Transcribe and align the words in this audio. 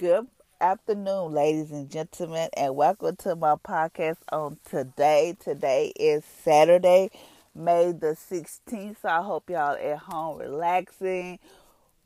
Good 0.00 0.28
afternoon, 0.62 1.32
ladies 1.32 1.70
and 1.72 1.90
gentlemen, 1.90 2.48
and 2.56 2.74
welcome 2.74 3.16
to 3.16 3.36
my 3.36 3.56
podcast 3.56 4.16
on 4.32 4.56
today. 4.64 5.36
Today 5.38 5.92
is 5.94 6.24
Saturday, 6.24 7.10
May 7.54 7.92
the 7.92 8.16
16th. 8.16 8.96
So 9.02 9.08
I 9.10 9.20
hope 9.20 9.50
y'all 9.50 9.76
at 9.76 9.98
home 9.98 10.38
relaxing, 10.38 11.38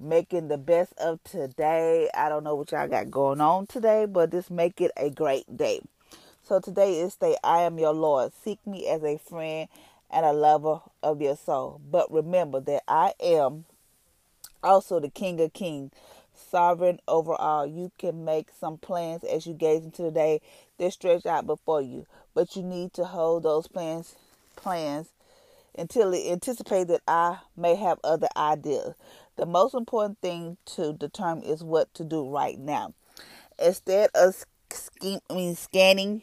making 0.00 0.48
the 0.48 0.58
best 0.58 0.92
of 0.98 1.22
today. 1.22 2.10
I 2.12 2.28
don't 2.28 2.42
know 2.42 2.56
what 2.56 2.72
y'all 2.72 2.88
got 2.88 3.12
going 3.12 3.40
on 3.40 3.68
today, 3.68 4.06
but 4.06 4.32
just 4.32 4.50
make 4.50 4.80
it 4.80 4.90
a 4.96 5.08
great 5.08 5.56
day. 5.56 5.80
So 6.42 6.58
today 6.58 6.98
is 6.98 7.14
day 7.14 7.36
I 7.44 7.60
am 7.60 7.78
your 7.78 7.94
Lord. 7.94 8.32
Seek 8.42 8.58
me 8.66 8.88
as 8.88 9.04
a 9.04 9.18
friend 9.18 9.68
and 10.10 10.26
a 10.26 10.32
lover 10.32 10.80
of 11.00 11.22
your 11.22 11.36
soul. 11.36 11.80
But 11.88 12.10
remember 12.10 12.58
that 12.58 12.82
I 12.88 13.12
am 13.22 13.66
also 14.64 14.98
the 14.98 15.10
King 15.10 15.40
of 15.40 15.52
Kings 15.52 15.92
sovereign 16.34 17.00
over 17.08 17.34
all. 17.34 17.66
You 17.66 17.92
can 17.98 18.24
make 18.24 18.48
some 18.58 18.78
plans 18.78 19.24
as 19.24 19.46
you 19.46 19.54
gaze 19.54 19.84
into 19.84 20.02
the 20.02 20.10
day 20.10 20.40
that 20.78 20.92
stretch 20.92 21.26
out 21.26 21.46
before 21.46 21.82
you, 21.82 22.06
but 22.34 22.56
you 22.56 22.62
need 22.62 22.92
to 22.94 23.04
hold 23.04 23.42
those 23.42 23.68
plans 23.68 24.14
plans 24.56 25.08
until 25.76 26.12
it 26.14 26.30
anticipate 26.30 26.88
that 26.88 27.02
I 27.08 27.38
may 27.56 27.74
have 27.74 27.98
other 28.04 28.28
ideas. 28.36 28.94
The 29.36 29.46
most 29.46 29.74
important 29.74 30.18
thing 30.20 30.56
to 30.76 30.92
determine 30.92 31.44
is 31.44 31.62
what 31.62 31.92
to 31.94 32.04
do 32.04 32.28
right 32.28 32.58
now. 32.58 32.94
Instead 33.58 34.10
of 34.14 34.44
scheme, 34.70 35.18
I 35.28 35.34
mean, 35.34 35.56
scanning 35.56 36.22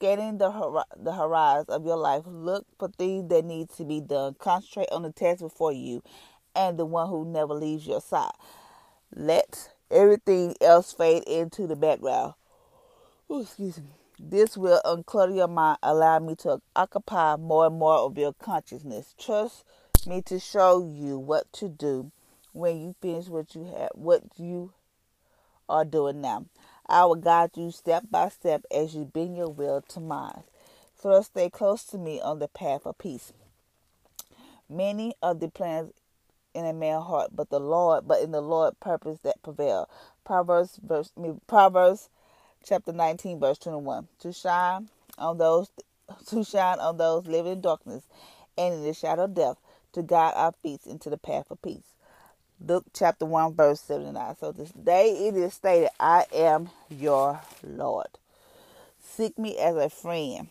scanning 0.00 0.38
the 0.38 0.50
hor- 0.50 0.84
the 0.96 1.12
horizon 1.12 1.66
of 1.68 1.84
your 1.84 1.98
life, 1.98 2.22
look 2.26 2.66
for 2.78 2.88
things 2.88 3.28
that 3.28 3.44
need 3.44 3.68
to 3.68 3.84
be 3.84 4.00
done. 4.00 4.34
Concentrate 4.38 4.88
on 4.90 5.02
the 5.02 5.12
task 5.12 5.40
before 5.40 5.72
you 5.72 6.02
and 6.56 6.78
the 6.78 6.86
one 6.86 7.08
who 7.08 7.24
never 7.26 7.52
leaves 7.52 7.86
your 7.86 8.00
side. 8.00 8.32
Let 9.14 9.70
everything 9.90 10.54
else 10.60 10.92
fade 10.92 11.24
into 11.24 11.66
the 11.66 11.76
background. 11.76 12.34
Ooh, 13.30 13.42
excuse 13.42 13.78
me. 13.78 13.88
This 14.18 14.56
will 14.56 14.80
unclutter 14.84 15.34
your 15.34 15.48
mind, 15.48 15.78
allow 15.82 16.18
me 16.18 16.34
to 16.36 16.60
occupy 16.76 17.36
more 17.36 17.66
and 17.66 17.78
more 17.78 17.96
of 17.96 18.18
your 18.18 18.34
consciousness. 18.34 19.14
Trust 19.18 19.64
me 20.06 20.20
to 20.22 20.38
show 20.38 20.92
you 20.94 21.18
what 21.18 21.50
to 21.54 21.68
do 21.68 22.12
when 22.52 22.80
you 22.80 22.94
finish 23.00 23.28
what 23.28 23.54
you 23.54 23.64
have, 23.64 23.90
what 23.94 24.22
you 24.36 24.72
are 25.68 25.84
doing 25.84 26.20
now. 26.20 26.46
I 26.86 27.04
will 27.04 27.14
guide 27.14 27.50
you 27.54 27.70
step 27.70 28.04
by 28.10 28.28
step 28.28 28.64
as 28.70 28.94
you 28.94 29.04
bring 29.04 29.36
your 29.36 29.48
will 29.48 29.80
to 29.88 30.00
mine. 30.00 30.42
First, 30.94 31.30
stay 31.30 31.48
close 31.48 31.84
to 31.84 31.98
me 31.98 32.20
on 32.20 32.40
the 32.40 32.48
path 32.48 32.84
of 32.84 32.98
peace. 32.98 33.32
Many 34.68 35.14
of 35.22 35.40
the 35.40 35.48
plans 35.48 35.92
in 36.54 36.66
a 36.66 36.72
man's 36.72 37.04
heart, 37.04 37.30
but 37.34 37.50
the 37.50 37.60
Lord, 37.60 38.06
but 38.06 38.22
in 38.22 38.32
the 38.32 38.40
Lord 38.40 38.78
purpose 38.80 39.18
that 39.22 39.42
prevail. 39.42 39.88
Proverbs 40.24 40.78
verse 40.82 41.12
Proverbs 41.46 42.08
chapter 42.64 42.92
19 42.92 43.40
verse 43.40 43.58
21. 43.58 44.08
To 44.20 44.32
shine 44.32 44.88
on 45.18 45.38
those 45.38 45.70
to 46.26 46.44
shine 46.44 46.78
on 46.78 46.96
those 46.96 47.26
living 47.26 47.52
in 47.52 47.60
darkness 47.60 48.04
and 48.58 48.74
in 48.74 48.82
the 48.82 48.94
shadow 48.94 49.24
of 49.24 49.34
death, 49.34 49.56
to 49.92 50.02
guide 50.02 50.32
our 50.36 50.52
feet 50.62 50.80
into 50.86 51.08
the 51.10 51.18
path 51.18 51.50
of 51.50 51.62
peace. 51.62 51.94
Luke 52.60 52.84
chapter 52.92 53.24
1 53.24 53.54
verse 53.54 53.80
79. 53.80 54.36
So 54.38 54.52
this 54.52 54.70
day 54.70 55.28
it 55.28 55.36
is 55.36 55.54
stated, 55.54 55.90
I 55.98 56.26
am 56.34 56.70
your 56.90 57.40
Lord. 57.62 58.08
Seek 59.02 59.38
me 59.38 59.56
as 59.58 59.76
a 59.76 59.88
friend 59.88 60.48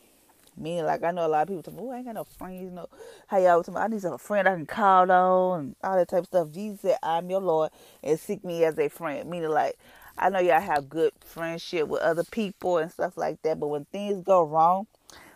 Meaning, 0.60 0.86
like 0.86 1.04
I 1.04 1.12
know 1.12 1.26
a 1.26 1.30
lot 1.30 1.44
of 1.44 1.48
people 1.48 1.64
tell 1.64 1.74
me, 1.74 1.82
"Oh, 1.84 1.92
I 1.92 1.98
ain't 1.98 2.06
got 2.06 2.16
no 2.16 2.26
friends." 2.26 2.62
You 2.62 2.70
know 2.70 2.88
how 3.28 3.38
y'all 3.38 3.64
tell 3.64 3.76
me, 3.76 3.82
"I 3.82 3.88
need 3.88 4.04
a 4.04 4.18
friend 4.18 4.48
I 4.48 4.56
can 4.56 4.66
call 4.66 5.10
on," 5.12 5.60
and 5.60 5.76
all 5.84 5.96
that 5.96 6.10
type 6.10 6.20
of 6.20 6.26
stuff. 6.28 6.52
Jesus 6.52 6.82
said, 6.82 6.98
"I'm 7.02 7.30
your 7.30 7.42
Lord, 7.42 7.72
and 8.04 8.20
seek 8.20 8.44
me 8.44 8.66
as 8.66 8.78
a 8.78 8.90
friend." 8.90 9.30
Meaning, 9.30 9.50
like 9.50 9.78
I 10.18 10.30
know 10.30 10.40
y'all 10.40 10.60
have 10.60 10.90
good 10.90 11.14
friendship 11.22 11.88
with 11.88 12.02
other 12.02 12.26
people 12.26 12.78
and 12.78 12.92
stuff 12.92 13.16
like 13.18 13.42
that, 13.44 13.60
but 13.60 13.70
when 13.70 13.86
things 13.86 14.22
go 14.24 14.44
wrong, 14.44 14.88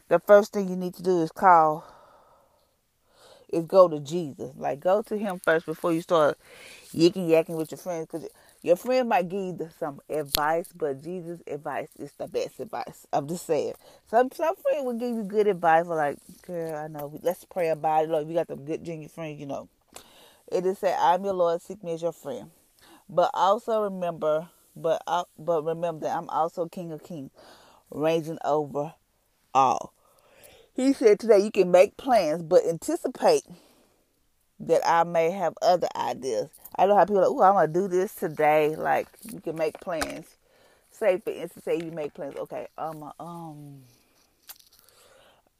the 0.09 0.19
first 0.19 0.51
thing 0.53 0.67
you 0.67 0.75
need 0.75 0.93
to 0.95 1.03
do 1.03 1.21
is 1.21 1.31
call. 1.31 1.85
Is 3.49 3.65
go 3.65 3.87
to 3.87 3.99
Jesus. 3.99 4.51
Like 4.57 4.79
go 4.79 5.03
to 5.03 5.17
Him 5.17 5.39
first 5.43 5.65
before 5.67 5.93
you 5.93 6.01
start 6.01 6.37
yicking 6.91 7.29
yakking 7.29 7.55
with 7.55 7.71
your 7.71 7.77
friends, 7.77 8.07
because 8.11 8.27
your 8.63 8.77
friend 8.77 9.09
might 9.09 9.27
give 9.29 9.41
you 9.41 9.69
some 9.77 9.99
advice, 10.09 10.69
but 10.73 11.03
Jesus' 11.03 11.41
advice 11.45 11.89
is 11.99 12.13
the 12.13 12.27
best 12.27 12.59
advice. 12.61 13.05
I'm 13.11 13.27
just 13.27 13.45
saying. 13.45 13.73
Some 14.09 14.31
some 14.31 14.55
friend 14.55 14.85
will 14.85 14.93
give 14.97 15.15
you 15.15 15.23
good 15.23 15.47
advice, 15.47 15.85
for 15.85 15.95
like, 15.95 16.17
girl, 16.41 16.73
I 16.75 16.87
know. 16.87 17.19
Let's 17.21 17.43
pray 17.45 17.69
about 17.69 18.05
it. 18.05 18.09
Look, 18.09 18.27
you 18.27 18.33
got 18.33 18.47
some 18.47 18.65
good 18.65 18.83
genuine 18.83 19.09
friends, 19.09 19.39
you 19.39 19.45
know. 19.45 19.67
It 20.51 20.65
is 20.65 20.79
said, 20.79 20.97
"I'm 20.97 21.23
your 21.25 21.33
Lord, 21.33 21.61
seek 21.61 21.83
me 21.83 21.93
as 21.93 22.01
your 22.01 22.13
friend." 22.13 22.51
But 23.09 23.31
also 23.33 23.83
remember, 23.83 24.49
but 24.75 25.03
uh, 25.07 25.25
but 25.37 25.63
remember 25.63 26.07
that 26.07 26.17
I'm 26.17 26.29
also 26.29 26.67
King 26.67 26.91
of 26.93 27.03
Kings, 27.03 27.31
reigning 27.91 28.39
over 28.45 28.93
all. 29.53 29.93
He 30.73 30.93
said 30.93 31.19
today 31.19 31.39
you 31.39 31.51
can 31.51 31.69
make 31.69 31.97
plans, 31.97 32.43
but 32.43 32.65
anticipate 32.65 33.43
that 34.59 34.81
I 34.87 35.03
may 35.03 35.31
have 35.31 35.53
other 35.61 35.89
ideas. 35.95 36.49
I 36.75 36.85
know 36.87 36.95
how 36.95 37.05
people 37.05 37.21
like, 37.21 37.29
oh, 37.29 37.41
I'm 37.43 37.53
gonna 37.53 37.67
do 37.67 37.87
this 37.87 38.15
today. 38.15 38.75
Like 38.75 39.07
you 39.31 39.39
can 39.39 39.55
make 39.55 39.79
plans. 39.79 40.25
Say 40.91 41.19
for 41.19 41.31
instance, 41.31 41.65
say 41.65 41.77
you 41.77 41.91
make 41.91 42.13
plans. 42.13 42.35
Okay, 42.35 42.67
I'm 42.77 43.03
um, 43.19 43.81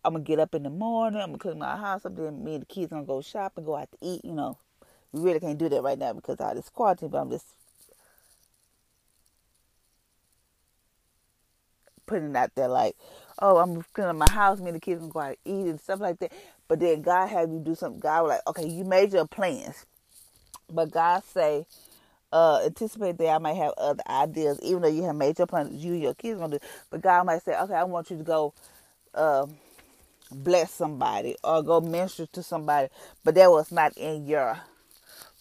I'm 0.04 0.14
gonna 0.14 0.24
get 0.24 0.40
up 0.40 0.56
in 0.56 0.64
the 0.64 0.70
morning. 0.70 1.22
I'm 1.22 1.30
gonna 1.30 1.38
clean 1.38 1.60
my 1.60 1.78
house 1.78 2.06
up. 2.06 2.16
Then 2.16 2.44
me 2.44 2.56
and 2.56 2.64
the 2.64 2.66
kids 2.66 2.92
gonna 2.92 3.06
go 3.06 3.22
shopping, 3.22 3.64
go 3.66 3.76
out 3.76 3.92
to 3.92 3.98
eat. 4.02 4.26
You 4.26 4.34
know, 4.34 4.58
we 5.12 5.22
really 5.22 5.40
can't 5.40 5.58
do 5.58 5.70
that 5.70 5.84
right 5.84 5.98
now 5.98 6.14
because 6.14 6.38
of 6.40 6.56
this 6.56 6.70
quarantine. 6.70 7.10
But 7.10 7.20
I'm 7.20 7.30
just 7.30 7.46
putting 12.06 12.32
it 12.32 12.36
out 12.36 12.56
there 12.56 12.68
like, 12.68 12.96
oh, 13.40 13.58
I'm 13.58 13.84
cleaning 13.94 14.18
my 14.18 14.32
house. 14.32 14.60
Me 14.60 14.68
and 14.68 14.76
the 14.76 14.80
kids 14.80 15.00
gonna 15.00 15.12
go 15.12 15.20
out 15.20 15.38
to 15.46 15.52
eat 15.52 15.68
and 15.70 15.80
stuff 15.80 16.00
like 16.00 16.20
that. 16.20 16.32
But 16.68 16.80
then 16.80 17.02
God 17.02 17.28
had 17.28 17.52
you 17.52 17.60
do 17.60 17.76
something. 17.76 18.00
God 18.00 18.24
was 18.24 18.30
like, 18.30 18.48
okay, 18.48 18.68
you 18.68 18.84
made 18.84 19.14
your 19.14 19.28
plans 19.28 19.86
but 20.72 20.92
God 20.92 21.24
say, 21.24 21.66
uh, 22.32 22.62
anticipate 22.66 23.18
that 23.20 23.28
I 23.30 23.38
might 23.38 23.56
have 23.56 23.74
other 23.78 24.04
ideas, 24.10 24.60
even 24.64 24.82
though 24.82 24.88
you 24.88 25.04
have 25.04 25.16
made 25.16 25.38
your 25.38 25.48
plans, 25.48 25.84
you 25.84 25.94
your 25.94 26.16
kids 26.16 26.40
gonna 26.40 26.58
do. 26.60 26.66
But 26.90 27.02
God 27.02 27.26
might 27.26 27.44
say, 27.44 27.56
okay, 27.60 27.76
I 27.76 27.84
want 27.84 28.10
you 28.10 28.18
to 28.18 28.24
go, 28.24 28.54
uh, 29.14 29.46
bless 30.32 30.72
somebody 30.72 31.36
or 31.44 31.62
go 31.62 31.80
minister 31.80 32.26
to 32.28 32.42
somebody, 32.42 32.90
but 33.24 33.36
that 33.36 33.52
was 33.52 33.72
not 33.72 33.96
in 33.98 34.26
your 34.26 34.60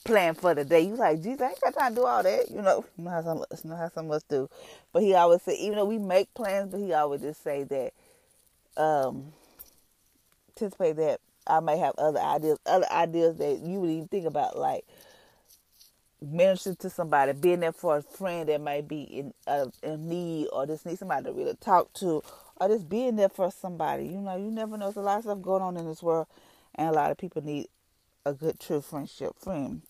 plan 0.05 0.35
for 0.35 0.55
the 0.55 0.65
day. 0.65 0.81
You 0.81 0.97
like, 0.97 1.23
Jesus, 1.23 1.41
I 1.41 1.49
ain't 1.49 1.61
got 1.61 1.75
time 1.75 1.95
to 1.95 2.01
do 2.01 2.07
all 2.07 2.23
that. 2.23 2.51
You 2.51 2.63
know, 2.63 2.85
you 2.99 3.05
know 3.05 3.11
how 3.11 3.23
some, 3.23 3.45
you 3.65 3.71
know 3.71 3.77
how 3.77 3.89
some 3.89 4.07
of 4.07 4.13
us 4.13 4.23
do. 4.25 4.49
But 4.93 5.03
he 5.03 5.15
always 5.15 5.43
say, 5.43 5.55
even 5.55 5.77
though 5.77 5.85
we 5.85 5.99
make 5.99 6.33
plans, 6.35 6.71
but 6.71 6.81
he 6.81 6.93
always 6.93 7.23
just 7.23 7.43
say 7.43 7.65
that, 7.65 7.93
um, 8.77 9.33
anticipate 10.51 10.97
that 10.97 11.21
I 11.47 11.61
may 11.61 11.79
have 11.79 11.95
other 11.99 12.21
ideas, 12.21 12.59
other 12.67 12.91
ideas 12.91 13.37
that 13.39 13.61
you 13.61 13.81
would 13.81 13.91
even 13.91 14.09
think 14.09 14.27
about, 14.27 14.59
like 14.59 14.85
minister 16.23 16.75
to 16.75 16.91
somebody, 16.91 17.33
being 17.33 17.61
there 17.61 17.73
for 17.73 17.97
a 17.99 18.03
friend 18.03 18.49
that 18.49 18.61
might 18.61 18.89
be 18.89 19.03
in 19.03 19.35
uh, 19.47 19.67
in 19.83 20.09
need 20.09 20.49
or 20.53 20.67
just 20.67 20.87
need 20.87 20.99
somebody 20.99 21.25
to 21.25 21.33
really 21.33 21.55
talk 21.61 21.93
to, 21.95 22.23
or 22.57 22.69
just 22.69 22.89
being 22.89 23.17
there 23.17 23.29
for 23.29 23.51
somebody. 23.51 24.07
You 24.07 24.21
know, 24.21 24.37
you 24.37 24.51
never 24.51 24.77
know. 24.77 24.87
There's 24.87 24.97
a 24.97 25.01
lot 25.01 25.19
of 25.19 25.25
stuff 25.25 25.43
going 25.43 25.63
on 25.63 25.77
in 25.77 25.87
this 25.87 26.03
world, 26.03 26.27
and 26.75 26.89
a 26.89 26.93
lot 26.93 27.11
of 27.11 27.19
people 27.19 27.43
need 27.43 27.69
a 28.25 28.33
good, 28.33 28.61
true 28.61 28.81
friendship 28.81 29.33
friend. 29.39 29.83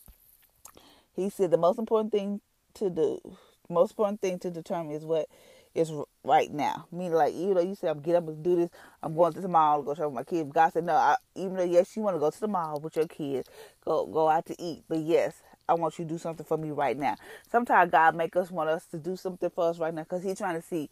He 1.15 1.29
said 1.29 1.51
the 1.51 1.59
most 1.59 1.79
important 1.79 2.13
thing 2.13 2.41
to 2.75 2.89
do. 2.89 3.21
Most 3.69 3.93
important 3.93 4.21
thing 4.21 4.39
to 4.41 4.51
determine 4.51 4.93
is 4.93 5.05
what 5.05 5.29
is 5.75 5.91
right 6.25 6.53
now. 6.53 6.87
Meaning, 6.93 7.13
like, 7.13 7.35
even 7.35 7.55
though 7.55 7.63
you 7.63 7.75
say 7.75 7.89
I'm 7.89 8.01
get 8.01 8.17
up 8.17 8.29
and 8.29 8.43
do 8.43 8.57
this, 8.57 8.71
I'm 9.03 9.15
going 9.15 9.33
to 9.35 9.41
the 9.41 9.49
mall 9.49 9.81
to 9.81 9.87
go 9.87 9.95
show 9.95 10.11
my 10.11 10.23
kids. 10.23 10.51
God 10.53 10.73
said, 10.73 10.85
no. 10.85 10.95
I, 10.95 11.17
even 11.35 11.57
though 11.57 11.65
yes, 11.65 11.97
you 11.97 12.03
want 12.03 12.17
to 12.17 12.21
go 12.21 12.31
to 12.31 12.41
the 12.41 12.49
mall 12.49 12.81
with 12.81 12.97
your 12.97 13.07
kids, 13.07 13.49
go 13.85 14.07
go 14.07 14.29
out 14.29 14.47
to 14.47 14.63
eat, 14.63 14.85
but 14.89 14.99
yes, 14.99 15.43
I 15.73 15.75
want 15.75 15.99
you 15.99 16.05
to 16.05 16.09
do 16.11 16.19
something 16.19 16.45
for 16.45 16.59
me 16.59 16.71
right 16.71 16.97
now. 16.97 17.17
Sometimes 17.51 17.91
God 17.91 18.15
make 18.15 18.37
us 18.37 18.51
want 18.51 18.69
us 18.69 18.85
to 18.87 18.99
do 18.99 19.17
something 19.17 19.51
for 19.51 19.71
us 19.71 19.79
right 19.79 19.93
now 19.93 20.03
because 20.03 20.23
He's 20.23 20.39
trying 20.39 20.61
to 20.61 20.67
see 20.67 20.91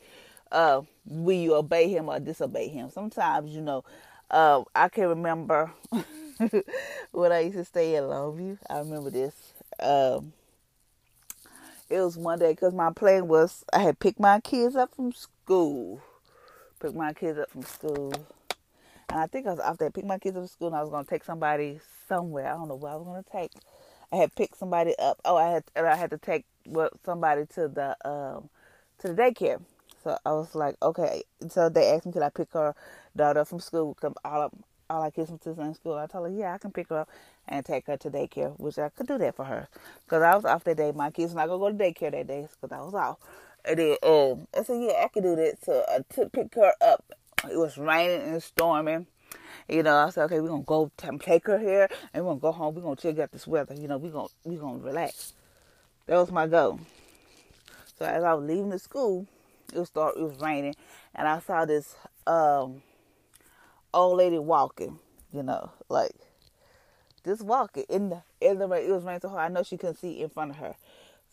uh, 0.50 0.82
will 1.04 1.36
you 1.36 1.54
obey 1.54 1.88
Him 1.88 2.08
or 2.08 2.18
disobey 2.18 2.68
Him. 2.68 2.90
Sometimes, 2.90 3.54
you 3.54 3.60
know, 3.60 3.84
uh, 4.30 4.62
I 4.74 4.88
can 4.88 5.08
remember 5.08 5.72
when 7.12 7.32
I 7.32 7.40
used 7.40 7.56
to 7.56 7.64
stay 7.64 7.96
in 7.96 8.04
Longview. 8.04 8.58
I 8.68 8.78
remember 8.78 9.10
this. 9.10 9.34
Um, 9.78 10.32
it 11.88 12.00
was 12.00 12.16
one 12.16 12.38
day 12.38 12.52
because 12.52 12.72
my 12.72 12.92
plan 12.92 13.28
was 13.28 13.64
I 13.72 13.80
had 13.80 13.98
picked 13.98 14.20
my 14.20 14.40
kids 14.40 14.76
up 14.76 14.94
from 14.94 15.12
school. 15.12 16.00
Picked 16.80 16.94
my 16.94 17.12
kids 17.12 17.38
up 17.38 17.50
from 17.50 17.62
school. 17.62 18.12
And 19.10 19.20
I 19.20 19.26
think 19.26 19.46
I 19.46 19.50
was 19.50 19.60
after 19.60 19.86
I 19.86 19.90
picked 19.90 20.06
my 20.06 20.18
kids 20.18 20.36
up 20.36 20.42
from 20.42 20.48
school 20.48 20.68
and 20.68 20.76
I 20.76 20.82
was 20.82 20.90
gonna 20.90 21.04
take 21.04 21.24
somebody 21.24 21.80
somewhere. 22.08 22.46
I 22.46 22.52
don't 22.52 22.68
know 22.68 22.76
where 22.76 22.92
I 22.92 22.96
was 22.96 23.06
gonna 23.06 23.24
take. 23.30 23.52
I 24.12 24.16
had 24.16 24.34
picked 24.34 24.58
somebody 24.58 24.94
up. 24.98 25.20
Oh, 25.24 25.36
I 25.36 25.50
had 25.50 25.64
I 25.76 25.96
had 25.96 26.10
to 26.10 26.18
take 26.18 26.44
what 26.66 26.92
somebody 27.04 27.46
to 27.54 27.68
the 27.68 27.96
um 28.08 28.48
to 28.98 29.08
the 29.08 29.14
daycare. 29.14 29.60
So 30.02 30.16
I 30.24 30.32
was 30.32 30.54
like, 30.54 30.76
okay. 30.82 31.22
So 31.48 31.68
they 31.68 31.90
asked 31.92 32.06
me 32.06 32.12
could 32.12 32.22
I 32.22 32.30
pick 32.30 32.52
her 32.52 32.74
daughter 33.16 33.44
from 33.44 33.60
school? 33.60 33.94
Cause 33.94 34.14
all 34.24 34.42
of, 34.42 34.52
all 34.88 35.02
our 35.02 35.10
kids 35.10 35.30
from 35.30 35.38
the 35.44 35.74
school. 35.74 35.94
I 35.94 36.06
told 36.06 36.30
her, 36.30 36.36
yeah, 36.36 36.54
I 36.54 36.58
can 36.58 36.72
pick 36.72 36.88
her 36.88 37.00
up 37.00 37.08
and 37.48 37.64
take 37.64 37.86
her 37.86 37.96
to 37.98 38.10
daycare, 38.10 38.58
which 38.58 38.78
I 38.78 38.88
could 38.88 39.06
do 39.06 39.18
that 39.18 39.36
for 39.36 39.44
her. 39.44 39.68
Because 40.04 40.22
I 40.22 40.34
was 40.34 40.44
off 40.44 40.64
that 40.64 40.76
day. 40.76 40.92
My 40.92 41.10
kids 41.10 41.34
not 41.34 41.44
to 41.46 41.48
go 41.48 41.70
to 41.70 41.74
daycare 41.74 42.12
that 42.12 42.26
day 42.26 42.48
because 42.60 42.76
I 42.76 42.82
was 42.82 42.94
off. 42.94 43.18
And 43.64 43.78
then 43.78 43.96
um, 44.02 44.48
I 44.58 44.62
said, 44.62 44.82
yeah, 44.82 45.04
I 45.04 45.08
could 45.08 45.22
do 45.22 45.36
that. 45.36 45.62
So 45.62 45.84
I 45.88 46.00
took, 46.12 46.32
pick 46.32 46.54
her 46.54 46.72
up. 46.80 47.04
It 47.50 47.56
was 47.56 47.78
raining 47.78 48.22
and 48.22 48.42
storming. 48.42 49.06
You 49.68 49.82
know, 49.82 49.96
I 49.96 50.10
said, 50.10 50.24
okay, 50.24 50.40
we're 50.40 50.48
to 50.48 50.64
go 50.64 50.90
take 50.96 51.46
her 51.46 51.58
here 51.58 51.88
and 52.12 52.24
we're 52.24 52.34
to 52.34 52.40
go 52.40 52.52
home. 52.52 52.74
We're 52.74 52.94
to 52.94 53.00
check 53.00 53.18
out 53.18 53.32
this 53.32 53.46
weather. 53.46 53.74
You 53.74 53.88
know, 53.88 53.98
we're 53.98 54.12
going 54.12 54.28
we 54.44 54.56
gonna 54.56 54.78
relax. 54.78 55.34
That 56.06 56.16
was 56.16 56.30
my 56.30 56.46
goal. 56.46 56.80
So 57.98 58.04
as 58.04 58.24
I 58.24 58.34
was 58.34 58.44
leaving 58.46 58.70
the 58.70 58.78
school, 58.78 59.26
it 59.72 59.78
was 59.78 59.88
start 59.88 60.16
it 60.16 60.22
was 60.22 60.40
raining 60.40 60.74
and 61.14 61.28
I 61.28 61.38
saw 61.40 61.64
this 61.64 61.96
um 62.26 62.82
old 63.92 64.18
lady 64.18 64.38
walking, 64.38 64.98
you 65.32 65.42
know, 65.42 65.70
like 65.88 66.14
just 67.24 67.42
walking 67.42 67.84
in 67.88 68.10
the 68.10 68.22
in 68.40 68.58
the 68.58 68.66
rain. 68.66 68.88
It 68.88 68.92
was 68.92 69.04
raining 69.04 69.20
so 69.20 69.28
hard. 69.28 69.50
I 69.50 69.54
know 69.54 69.62
she 69.62 69.76
couldn't 69.76 69.98
see 69.98 70.22
in 70.22 70.28
front 70.28 70.52
of 70.52 70.56
her, 70.56 70.74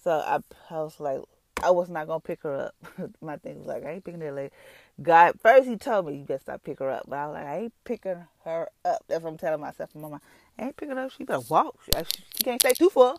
so 0.04 0.12
I, 0.12 0.40
I 0.70 0.80
was 0.82 1.00
like, 1.00 1.22
I 1.64 1.72
was 1.72 1.90
not 1.90 2.08
gonna 2.08 2.20
pick 2.20 2.44
her 2.44 2.68
up. 2.68 3.12
My 3.22 3.38
thing 3.38 3.60
was 3.60 3.68
like, 3.68 3.86
I 3.86 3.92
ain't 3.92 4.04
picking 4.04 4.20
that 4.20 4.34
lady. 4.34 4.54
God, 5.02 5.40
first 5.42 5.68
he 5.68 5.76
told 5.78 6.08
me 6.08 6.18
you 6.18 6.24
better 6.26 6.40
stop 6.40 6.64
pick 6.64 6.80
her 6.80 6.90
up, 6.90 7.04
but 7.08 7.18
I 7.20 7.28
was 7.28 7.34
like, 7.36 7.46
I 7.46 7.58
ain't 7.60 7.74
picking 7.84 8.26
her 8.46 8.68
up. 8.84 9.04
That's 9.08 9.24
what 9.24 9.32
I'm 9.32 9.38
telling 9.38 9.62
myself 9.62 9.92
in 9.94 10.02
my 10.02 10.10
mind. 10.10 10.22
I 10.58 10.66
ain't 10.66 10.78
picking 10.78 10.96
her 10.96 11.04
up. 11.04 11.12
She 11.12 11.24
better 11.24 11.44
walk. 11.50 11.78
She, 11.86 11.92
she 12.36 12.44
can't 12.44 12.62
stay 12.62 12.74
too 12.74 12.90
far, 12.90 13.16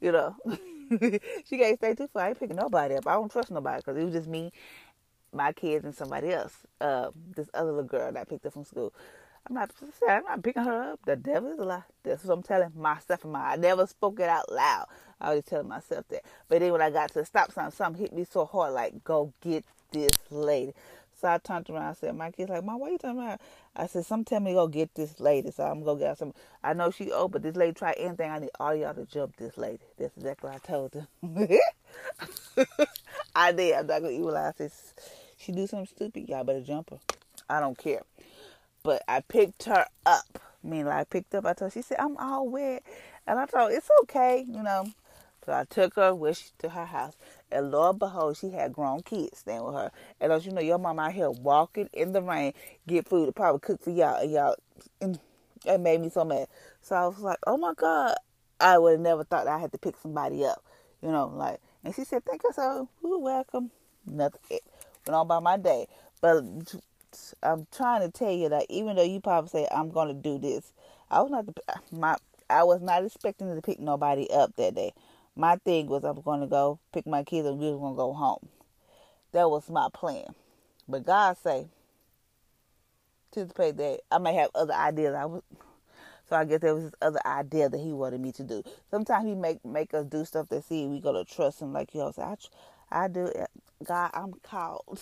you 0.00 0.10
know. 0.10 0.34
she 1.00 1.58
can't 1.58 1.78
stay 1.78 1.94
too 1.94 2.08
far. 2.08 2.24
I 2.24 2.28
ain't 2.30 2.40
picking 2.40 2.56
nobody 2.56 2.96
up. 2.96 3.06
I 3.06 3.14
don't 3.14 3.30
trust 3.30 3.52
nobody 3.52 3.78
because 3.78 3.96
it 3.96 4.04
was 4.04 4.14
just 4.14 4.28
me 4.28 4.52
my 5.32 5.52
kids 5.52 5.84
and 5.84 5.94
somebody 5.94 6.32
else. 6.32 6.54
Uh, 6.80 7.10
this 7.36 7.48
other 7.54 7.70
little 7.70 7.84
girl 7.88 8.12
that 8.12 8.20
I 8.20 8.24
picked 8.24 8.46
up 8.46 8.52
from 8.52 8.64
school. 8.64 8.92
I'm 9.46 9.54
not 9.54 9.70
I'm 10.08 10.24
not 10.24 10.42
picking 10.42 10.64
her 10.64 10.92
up. 10.92 11.00
The 11.04 11.16
devil 11.16 11.52
is 11.52 11.58
a 11.58 11.64
lie. 11.64 11.82
That's 12.04 12.24
what 12.24 12.34
I'm 12.34 12.42
telling 12.42 12.70
myself 12.76 13.24
and 13.24 13.32
my 13.32 13.52
I 13.52 13.56
never 13.56 13.86
spoke 13.86 14.20
it 14.20 14.28
out 14.28 14.50
loud. 14.52 14.86
I 15.20 15.34
was 15.34 15.44
telling 15.44 15.68
myself 15.68 16.06
that. 16.08 16.22
But 16.48 16.60
then 16.60 16.72
when 16.72 16.82
I 16.82 16.90
got 16.90 17.08
to 17.12 17.20
the 17.20 17.24
stop 17.24 17.52
sign, 17.52 17.70
something 17.72 18.00
hit 18.00 18.12
me 18.12 18.24
so 18.24 18.44
hard, 18.44 18.72
like, 18.74 19.04
go 19.04 19.32
get 19.40 19.64
this 19.92 20.12
lady. 20.30 20.74
So 21.22 21.28
I 21.28 21.38
turned 21.38 21.70
around 21.70 21.88
and 21.88 21.96
said, 21.96 22.16
my 22.16 22.30
kid's 22.30 22.50
like, 22.50 22.64
Mom, 22.64 22.80
why 22.80 22.90
you 22.90 22.98
turning 22.98 23.20
around? 23.22 23.40
I 23.74 23.86
said, 23.86 24.04
some 24.04 24.24
tell 24.24 24.40
me 24.40 24.52
go 24.52 24.66
get 24.66 24.94
this 24.94 25.20
lady. 25.20 25.50
So 25.52 25.62
I'm 25.62 25.82
going 25.82 25.98
to 25.98 26.04
get 26.04 26.18
some. 26.18 26.34
I 26.62 26.74
know 26.74 26.90
she 26.90 27.10
old, 27.10 27.32
but 27.32 27.42
this 27.42 27.56
lady 27.56 27.72
try 27.72 27.92
anything. 27.92 28.30
I 28.30 28.40
need 28.40 28.50
all 28.60 28.74
y'all 28.74 28.92
to 28.92 29.06
jump 29.06 29.36
this 29.36 29.56
lady. 29.56 29.78
That's 29.98 30.16
exactly 30.16 30.50
what 30.50 30.56
I 30.62 30.66
told 30.66 30.92
them. 30.92 31.06
I 33.34 33.52
did. 33.52 33.74
I'm 33.74 33.86
not 33.86 34.02
going 34.02 34.16
to 34.16 34.20
evilize 34.20 34.56
this 34.56 34.94
she 35.42 35.50
do 35.50 35.66
something 35.66 35.86
stupid, 35.86 36.28
y'all 36.28 36.44
better 36.44 36.60
jump 36.60 36.90
her. 36.90 36.98
I 37.48 37.58
don't 37.58 37.76
care. 37.76 38.02
But 38.84 39.02
I 39.08 39.20
picked 39.20 39.64
her 39.64 39.86
up. 40.06 40.38
I 40.64 40.68
mean, 40.68 40.86
like, 40.86 40.94
I 40.94 41.04
picked 41.04 41.34
up. 41.34 41.44
I 41.44 41.52
told 41.52 41.72
her, 41.72 41.80
she 41.80 41.82
said, 41.82 41.98
I'm 41.98 42.16
all 42.16 42.48
wet. 42.48 42.84
And 43.26 43.38
I 43.38 43.46
told 43.46 43.72
her, 43.72 43.76
it's 43.76 43.90
okay, 44.02 44.44
you 44.46 44.62
know. 44.62 44.86
So 45.44 45.52
I 45.52 45.64
took 45.64 45.96
her 45.96 46.14
with 46.14 46.52
to 46.58 46.68
her 46.68 46.86
house. 46.86 47.16
And 47.52 47.70
Lord 47.70 47.98
behold, 47.98 48.36
she 48.36 48.50
had 48.50 48.72
grown 48.72 49.02
kids 49.02 49.38
staying 49.38 49.64
with 49.64 49.74
her. 49.74 49.90
And 50.20 50.30
don't 50.30 50.44
you 50.44 50.52
know, 50.52 50.60
your 50.60 50.78
mom 50.78 50.98
out 50.98 51.12
here 51.12 51.30
walking 51.30 51.88
in 51.92 52.12
the 52.12 52.22
rain, 52.22 52.54
get 52.86 53.06
food 53.06 53.26
to 53.26 53.32
probably 53.32 53.60
cook 53.60 53.82
for 53.82 53.90
y'all. 53.90 54.20
And 54.20 54.32
y'all, 54.32 54.56
and 55.00 55.18
it 55.66 55.78
made 55.78 56.00
me 56.00 56.08
so 56.08 56.24
mad. 56.24 56.48
So 56.80 56.96
I 56.96 57.06
was 57.06 57.20
like, 57.20 57.38
oh 57.46 57.56
my 57.56 57.74
God. 57.74 58.14
I 58.60 58.78
would 58.78 58.92
have 58.92 59.00
never 59.00 59.24
thought 59.24 59.48
I 59.48 59.58
had 59.58 59.72
to 59.72 59.78
pick 59.78 59.96
somebody 59.96 60.44
up. 60.44 60.62
You 61.02 61.10
know, 61.10 61.26
like, 61.34 61.60
and 61.84 61.92
she 61.94 62.04
said, 62.04 62.24
thank 62.24 62.44
you 62.44 62.52
so. 62.54 62.88
You're 63.02 63.18
welcome. 63.18 63.72
Nothing 64.06 64.60
went 65.06 65.16
on 65.16 65.26
by 65.26 65.40
my 65.40 65.56
day. 65.56 65.86
But 66.20 66.44
I'm 67.42 67.66
trying 67.72 68.02
to 68.02 68.10
tell 68.10 68.32
you 68.32 68.48
that 68.50 68.66
even 68.68 68.96
though 68.96 69.02
you 69.02 69.20
probably 69.20 69.48
say 69.48 69.68
I'm 69.74 69.90
going 69.90 70.08
to 70.08 70.14
do 70.14 70.38
this, 70.38 70.72
I 71.10 71.20
was 71.20 71.30
not 71.30 71.46
the, 71.46 71.54
my 71.90 72.16
I 72.48 72.64
was 72.64 72.80
not 72.82 73.04
expecting 73.04 73.54
to 73.54 73.62
pick 73.62 73.80
nobody 73.80 74.28
up 74.30 74.54
that 74.56 74.74
day. 74.74 74.92
My 75.36 75.56
thing 75.56 75.86
was 75.86 76.04
I'm 76.04 76.20
going 76.20 76.40
to 76.40 76.46
go 76.46 76.78
pick 76.92 77.06
my 77.06 77.22
kids 77.24 77.46
and 77.46 77.58
we 77.58 77.70
was 77.70 77.78
going 77.78 77.94
to 77.94 77.96
go 77.96 78.12
home. 78.12 78.48
That 79.32 79.50
was 79.50 79.70
my 79.70 79.88
plan. 79.92 80.26
But 80.88 81.06
God 81.06 81.36
say, 81.42 81.68
anticipate 83.34 83.76
that 83.78 84.00
I 84.10 84.18
may 84.18 84.34
have 84.34 84.50
other 84.54 84.74
ideas. 84.74 85.14
I 85.14 85.24
was, 85.24 85.42
so 86.28 86.36
I 86.36 86.44
guess 86.44 86.60
there 86.60 86.74
was 86.74 86.84
this 86.84 86.94
other 87.00 87.20
idea 87.24 87.68
that 87.68 87.78
He 87.78 87.92
wanted 87.92 88.20
me 88.20 88.32
to 88.32 88.42
do. 88.42 88.62
Sometimes 88.90 89.26
He 89.26 89.34
make 89.34 89.64
make 89.64 89.94
us 89.94 90.06
do 90.06 90.24
stuff 90.24 90.48
that 90.50 90.64
see 90.64 90.86
we 90.86 91.00
gotta 91.00 91.24
trust 91.24 91.62
Him. 91.62 91.72
Like 91.72 91.94
you 91.94 92.00
know, 92.00 92.12
say, 92.12 92.22
I 92.22 92.36
I 92.90 93.08
do. 93.08 93.32
God, 93.84 94.10
I'm 94.12 94.34
called. 94.42 95.00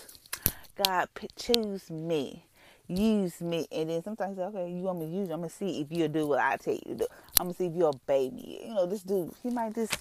God, 0.85 1.09
choose 1.37 1.91
me. 1.91 2.45
Use 2.87 3.41
me. 3.41 3.67
And 3.71 3.91
then 3.91 4.03
sometimes 4.03 4.37
say, 4.37 4.43
okay, 4.45 4.71
you 4.71 4.83
want 4.83 5.01
me 5.01 5.07
to 5.07 5.13
use 5.13 5.29
you. 5.29 5.35
I'm 5.35 5.43
to 5.43 5.49
see 5.49 5.81
if 5.81 5.89
you'll 5.91 6.09
do 6.09 6.27
what 6.27 6.41
I 6.41 6.57
tell 6.57 6.75
you 6.75 6.81
to 6.87 6.95
do. 6.95 7.07
I'm 7.39 7.49
to 7.49 7.55
see 7.55 7.67
if 7.67 7.75
you'll 7.75 7.89
obey 7.89 8.31
me. 8.31 8.63
You 8.67 8.75
know, 8.75 8.87
this 8.87 9.03
dude, 9.03 9.33
he 9.43 9.51
might 9.51 9.75
just 9.75 9.97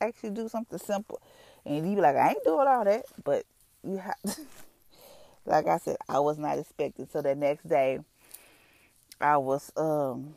actually 0.00 0.30
do 0.30 0.48
something 0.48 0.78
simple. 0.78 1.20
And 1.64 1.88
you 1.88 1.96
be 1.96 2.00
like, 2.00 2.16
I 2.16 2.30
ain't 2.30 2.44
doing 2.44 2.66
all 2.66 2.84
that. 2.84 3.04
But 3.24 3.44
you 3.82 3.98
have 3.98 4.20
to, 4.26 4.36
like 5.46 5.66
I 5.66 5.78
said, 5.78 5.96
I 6.08 6.20
was 6.20 6.38
not 6.38 6.58
expecting. 6.58 7.08
So 7.12 7.22
the 7.22 7.34
next 7.34 7.68
day, 7.68 8.00
I 9.20 9.36
was, 9.36 9.72
um, 9.76 10.34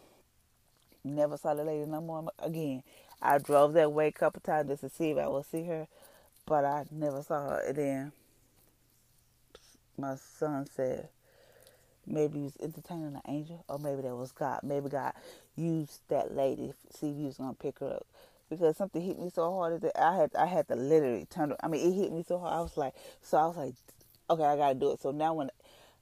never 1.03 1.37
saw 1.37 1.53
the 1.53 1.63
lady 1.63 1.85
no 1.85 2.01
more 2.01 2.31
again. 2.39 2.83
I 3.21 3.37
drove 3.37 3.73
that 3.73 3.91
way 3.91 4.07
a 4.07 4.11
couple 4.11 4.41
times 4.41 4.69
just 4.69 4.81
to 4.81 4.89
see 4.89 5.11
if 5.11 5.17
I 5.17 5.27
would 5.27 5.45
see 5.45 5.65
her 5.65 5.87
but 6.45 6.65
I 6.65 6.85
never 6.91 7.21
saw 7.23 7.49
her. 7.49 7.63
And 7.67 7.77
then 7.77 8.11
my 9.97 10.15
son 10.15 10.67
said 10.69 11.09
maybe 12.05 12.39
he 12.39 12.43
was 12.43 12.57
entertaining 12.61 13.15
an 13.15 13.21
angel, 13.27 13.63
or 13.69 13.79
maybe 13.79 14.01
that 14.01 14.15
was 14.15 14.31
God. 14.31 14.61
Maybe 14.63 14.89
God 14.89 15.13
used 15.55 16.01
that 16.09 16.35
lady 16.35 16.73
see 16.93 17.11
if 17.11 17.17
he 17.17 17.23
was 17.23 17.37
gonna 17.37 17.53
pick 17.53 17.79
her 17.79 17.93
up. 17.95 18.07
Because 18.51 18.75
something 18.75 19.01
hit 19.01 19.17
me 19.17 19.31
so 19.33 19.49
hard 19.53 19.79
that 19.81 19.97
I 19.97 20.17
had 20.17 20.31
I 20.35 20.45
had 20.45 20.67
to 20.67 20.75
literally 20.75 21.25
turn. 21.29 21.55
I 21.63 21.69
mean, 21.69 21.87
it 21.87 21.95
hit 21.95 22.11
me 22.11 22.21
so 22.27 22.37
hard. 22.37 22.53
I 22.53 22.59
was 22.59 22.75
like, 22.75 22.93
so 23.21 23.37
I 23.37 23.47
was 23.47 23.55
like, 23.55 23.73
okay, 24.29 24.43
I 24.43 24.57
gotta 24.57 24.75
do 24.75 24.91
it. 24.91 24.99
So 24.99 25.11
now 25.11 25.33
when, 25.33 25.49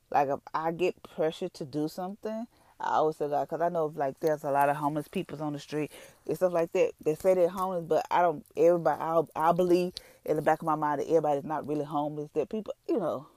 like, 0.10 0.30
if 0.30 0.40
I 0.52 0.72
get 0.72 1.02
pressure 1.04 1.48
to 1.50 1.64
do 1.64 1.88
something, 1.88 2.48
I 2.80 2.96
always 2.96 3.18
say 3.18 3.30
God, 3.30 3.48
because 3.48 3.62
I 3.62 3.70
know 3.70 3.94
like 3.96 4.20
there's 4.20 4.44
a 4.44 4.50
lot 4.50 4.68
of 4.68 4.78
homeless 4.78 5.08
people 5.08 5.42
on 5.44 5.54
the 5.54 5.60
street 5.60 5.92
and 6.28 6.36
stuff 6.36 6.52
like 6.52 6.72
that. 6.72 6.94
They 7.00 7.14
say 7.14 7.36
they're 7.36 7.50
homeless, 7.50 7.86
but 7.86 8.04
I 8.10 8.24
don't. 8.24 8.44
Everybody, 8.58 9.00
I 9.00 9.22
I 9.36 9.52
believe 9.52 9.94
in 10.26 10.36
the 10.36 10.42
back 10.42 10.62
of 10.62 10.66
my 10.66 10.76
mind 10.76 11.02
that 11.02 11.08
everybody's 11.08 11.44
not 11.44 11.68
really 11.68 11.86
homeless. 11.86 12.32
That 12.34 12.50
people, 12.50 12.74
you 12.88 12.98
know, 12.98 13.28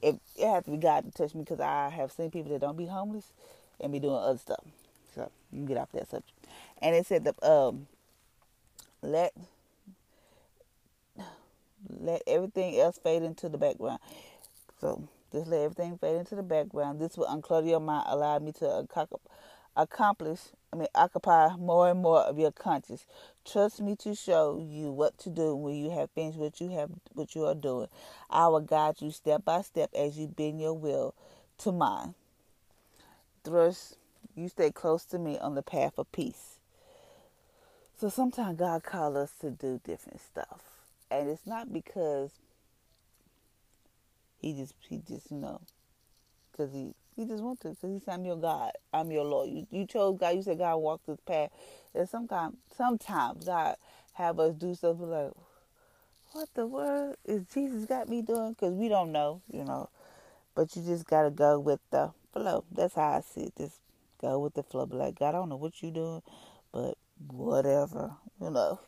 it 0.00 0.18
it 0.36 0.48
has 0.48 0.64
to 0.64 0.70
be 0.70 0.78
God 0.78 1.04
to 1.04 1.10
touch 1.10 1.34
me 1.34 1.42
because 1.42 1.60
I 1.60 1.90
have 1.90 2.10
seen 2.10 2.30
people 2.30 2.52
that 2.52 2.60
don't 2.60 2.78
be 2.78 2.86
homeless 2.86 3.32
and 3.80 3.92
be 3.92 3.98
doing 3.98 4.14
other 4.16 4.38
stuff. 4.38 4.64
So 5.14 5.30
get 5.66 5.76
off 5.76 5.92
that 5.92 6.08
subject. 6.08 6.32
And 6.80 6.96
it 6.96 7.06
said 7.06 7.24
the 7.24 7.34
um 7.46 7.86
let 9.02 9.32
let 11.88 12.22
everything 12.26 12.78
else 12.78 12.98
fade 12.98 13.22
into 13.22 13.48
the 13.48 13.58
background. 13.58 14.00
So 14.80 15.08
just 15.32 15.46
let 15.46 15.60
everything 15.60 15.98
fade 15.98 16.16
into 16.16 16.34
the 16.34 16.42
background. 16.42 17.00
This 17.00 17.16
will 17.16 17.26
unclutter 17.26 17.68
your 17.68 17.80
mind, 17.80 18.06
allow 18.08 18.38
me 18.38 18.52
to 18.52 18.86
accomplish, 19.76 20.40
I 20.72 20.76
mean, 20.76 20.88
occupy 20.94 21.54
more 21.56 21.88
and 21.88 22.00
more 22.00 22.20
of 22.20 22.38
your 22.38 22.52
conscience. 22.52 23.06
Trust 23.44 23.80
me 23.80 23.96
to 23.96 24.14
show 24.14 24.58
you 24.58 24.90
what 24.90 25.18
to 25.18 25.30
do 25.30 25.54
when 25.54 25.76
you 25.76 25.90
have 25.90 26.10
finished 26.10 26.38
what 26.38 26.60
you 26.60 26.70
have, 26.70 26.90
what 27.12 27.34
you 27.34 27.44
are 27.46 27.54
doing. 27.54 27.88
I 28.28 28.48
will 28.48 28.60
guide 28.60 29.00
you 29.00 29.10
step 29.10 29.44
by 29.44 29.62
step 29.62 29.90
as 29.96 30.18
you 30.18 30.26
bend 30.26 30.60
your 30.60 30.74
will 30.74 31.14
to 31.58 31.72
mine. 31.72 32.14
Thus, 33.44 33.96
you 34.34 34.48
stay 34.48 34.70
close 34.70 35.04
to 35.06 35.18
me 35.18 35.38
on 35.38 35.54
the 35.54 35.62
path 35.62 35.94
of 35.98 36.10
peace. 36.12 36.57
So 37.98 38.08
sometimes 38.08 38.60
God 38.60 38.84
calls 38.84 39.16
us 39.16 39.32
to 39.40 39.50
do 39.50 39.80
different 39.84 40.20
stuff. 40.20 40.60
And 41.10 41.28
it's 41.28 41.46
not 41.46 41.72
because 41.72 42.30
he 44.40 44.52
just, 44.52 44.74
he 44.88 44.98
just, 44.98 45.32
you 45.32 45.38
know, 45.38 45.60
because 46.52 46.72
he, 46.72 46.94
he 47.16 47.24
just 47.24 47.42
wants 47.42 47.62
to, 47.62 47.70
because 47.70 47.90
he 47.90 47.98
said, 47.98 48.14
I'm 48.14 48.24
your 48.24 48.36
God, 48.36 48.70
I'm 48.92 49.10
your 49.10 49.24
Lord. 49.24 49.50
You, 49.50 49.66
you 49.72 49.84
chose 49.84 50.16
God, 50.16 50.36
you 50.36 50.42
said 50.42 50.58
God 50.58 50.76
walked 50.76 51.08
this 51.08 51.18
path. 51.26 51.50
And 51.92 52.08
sometimes, 52.08 52.56
sometimes 52.76 53.46
God 53.46 53.74
have 54.12 54.38
us 54.38 54.54
do 54.54 54.76
stuff 54.76 54.96
like, 55.00 55.32
what 56.32 56.48
the 56.54 56.68
word 56.68 57.16
is 57.24 57.42
Jesus 57.52 57.84
got 57.86 58.08
me 58.08 58.22
doing? 58.22 58.52
Because 58.52 58.74
we 58.74 58.88
don't 58.88 59.10
know, 59.10 59.40
you 59.50 59.64
know. 59.64 59.88
But 60.54 60.76
you 60.76 60.82
just 60.82 61.06
got 61.06 61.22
to 61.22 61.30
go 61.30 61.58
with 61.58 61.80
the 61.90 62.12
flow. 62.32 62.62
That's 62.70 62.94
how 62.94 63.10
I 63.14 63.22
see 63.22 63.46
it. 63.46 63.54
Just 63.58 63.80
go 64.20 64.38
with 64.38 64.54
the 64.54 64.62
flow. 64.62 64.86
Be 64.86 64.96
like, 64.96 65.18
God, 65.18 65.30
I 65.30 65.32
don't 65.32 65.48
know 65.48 65.56
what 65.56 65.82
you're 65.82 65.90
doing, 65.90 66.22
but 66.70 66.96
whatever, 67.26 68.12
you 68.40 68.50
know. 68.50 68.80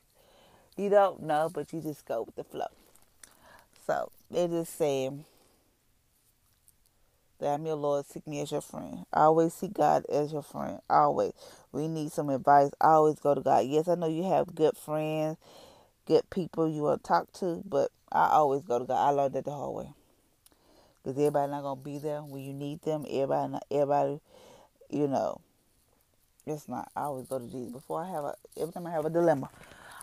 You 0.76 0.88
don't 0.88 1.22
know, 1.22 1.50
but 1.52 1.72
you 1.72 1.80
just 1.80 2.06
go 2.06 2.22
with 2.22 2.37
the 2.37 2.44
flow. 2.44 2.66
So 3.87 4.10
they 4.30 4.46
just 4.46 4.76
saying 4.76 5.25
that 7.38 7.54
I'm 7.54 7.66
your 7.66 7.76
Lord, 7.76 8.06
seek 8.06 8.26
me 8.26 8.40
as 8.40 8.52
your 8.52 8.60
friend. 8.60 9.04
I 9.12 9.22
always 9.22 9.52
see 9.52 9.68
God 9.68 10.04
as 10.06 10.32
your 10.32 10.42
friend. 10.42 10.80
Always. 10.88 11.32
We 11.72 11.88
need 11.88 12.12
some 12.12 12.30
advice. 12.30 12.70
I 12.80 12.90
always 12.90 13.18
go 13.18 13.34
to 13.34 13.40
God. 13.40 13.66
Yes, 13.66 13.88
I 13.88 13.94
know 13.94 14.08
you 14.08 14.25
have 14.25 14.54
good 14.54 14.76
friends, 14.76 15.38
good 16.06 16.28
people 16.30 16.68
you 16.68 16.82
want 16.82 17.02
to 17.02 17.08
talk 17.08 17.32
to, 17.34 17.62
but 17.66 17.90
I 18.12 18.28
always 18.28 18.62
go 18.62 18.78
to 18.78 18.84
God. 18.84 19.08
I 19.08 19.10
learned 19.10 19.34
that 19.34 19.44
the 19.44 19.52
hard 19.52 19.75
way. 19.75 19.90
Because 21.02 21.18
everybody 21.18 21.50
not 21.50 21.62
gonna 21.62 21.80
be 21.80 21.99
there 21.99 22.20
when 22.20 22.42
you 22.42 22.52
need 22.52 22.82
them. 22.82 23.06
Everybody, 23.08 23.52
not, 23.52 23.64
everybody, 23.70 24.20
you 24.90 25.08
know, 25.08 25.40
it's 26.47 26.68
not. 26.68 26.90
I 26.97 27.02
always 27.02 27.26
go 27.26 27.38
to 27.38 27.47
Jesus 27.47 27.73
before 27.73 28.02
I 28.04 28.11
have 28.11 28.25
a. 28.25 28.35
Every 28.61 28.73
time 28.73 28.87
I 28.87 28.90
have 28.92 29.06
a 29.06 29.11
dilemma, 29.11 29.50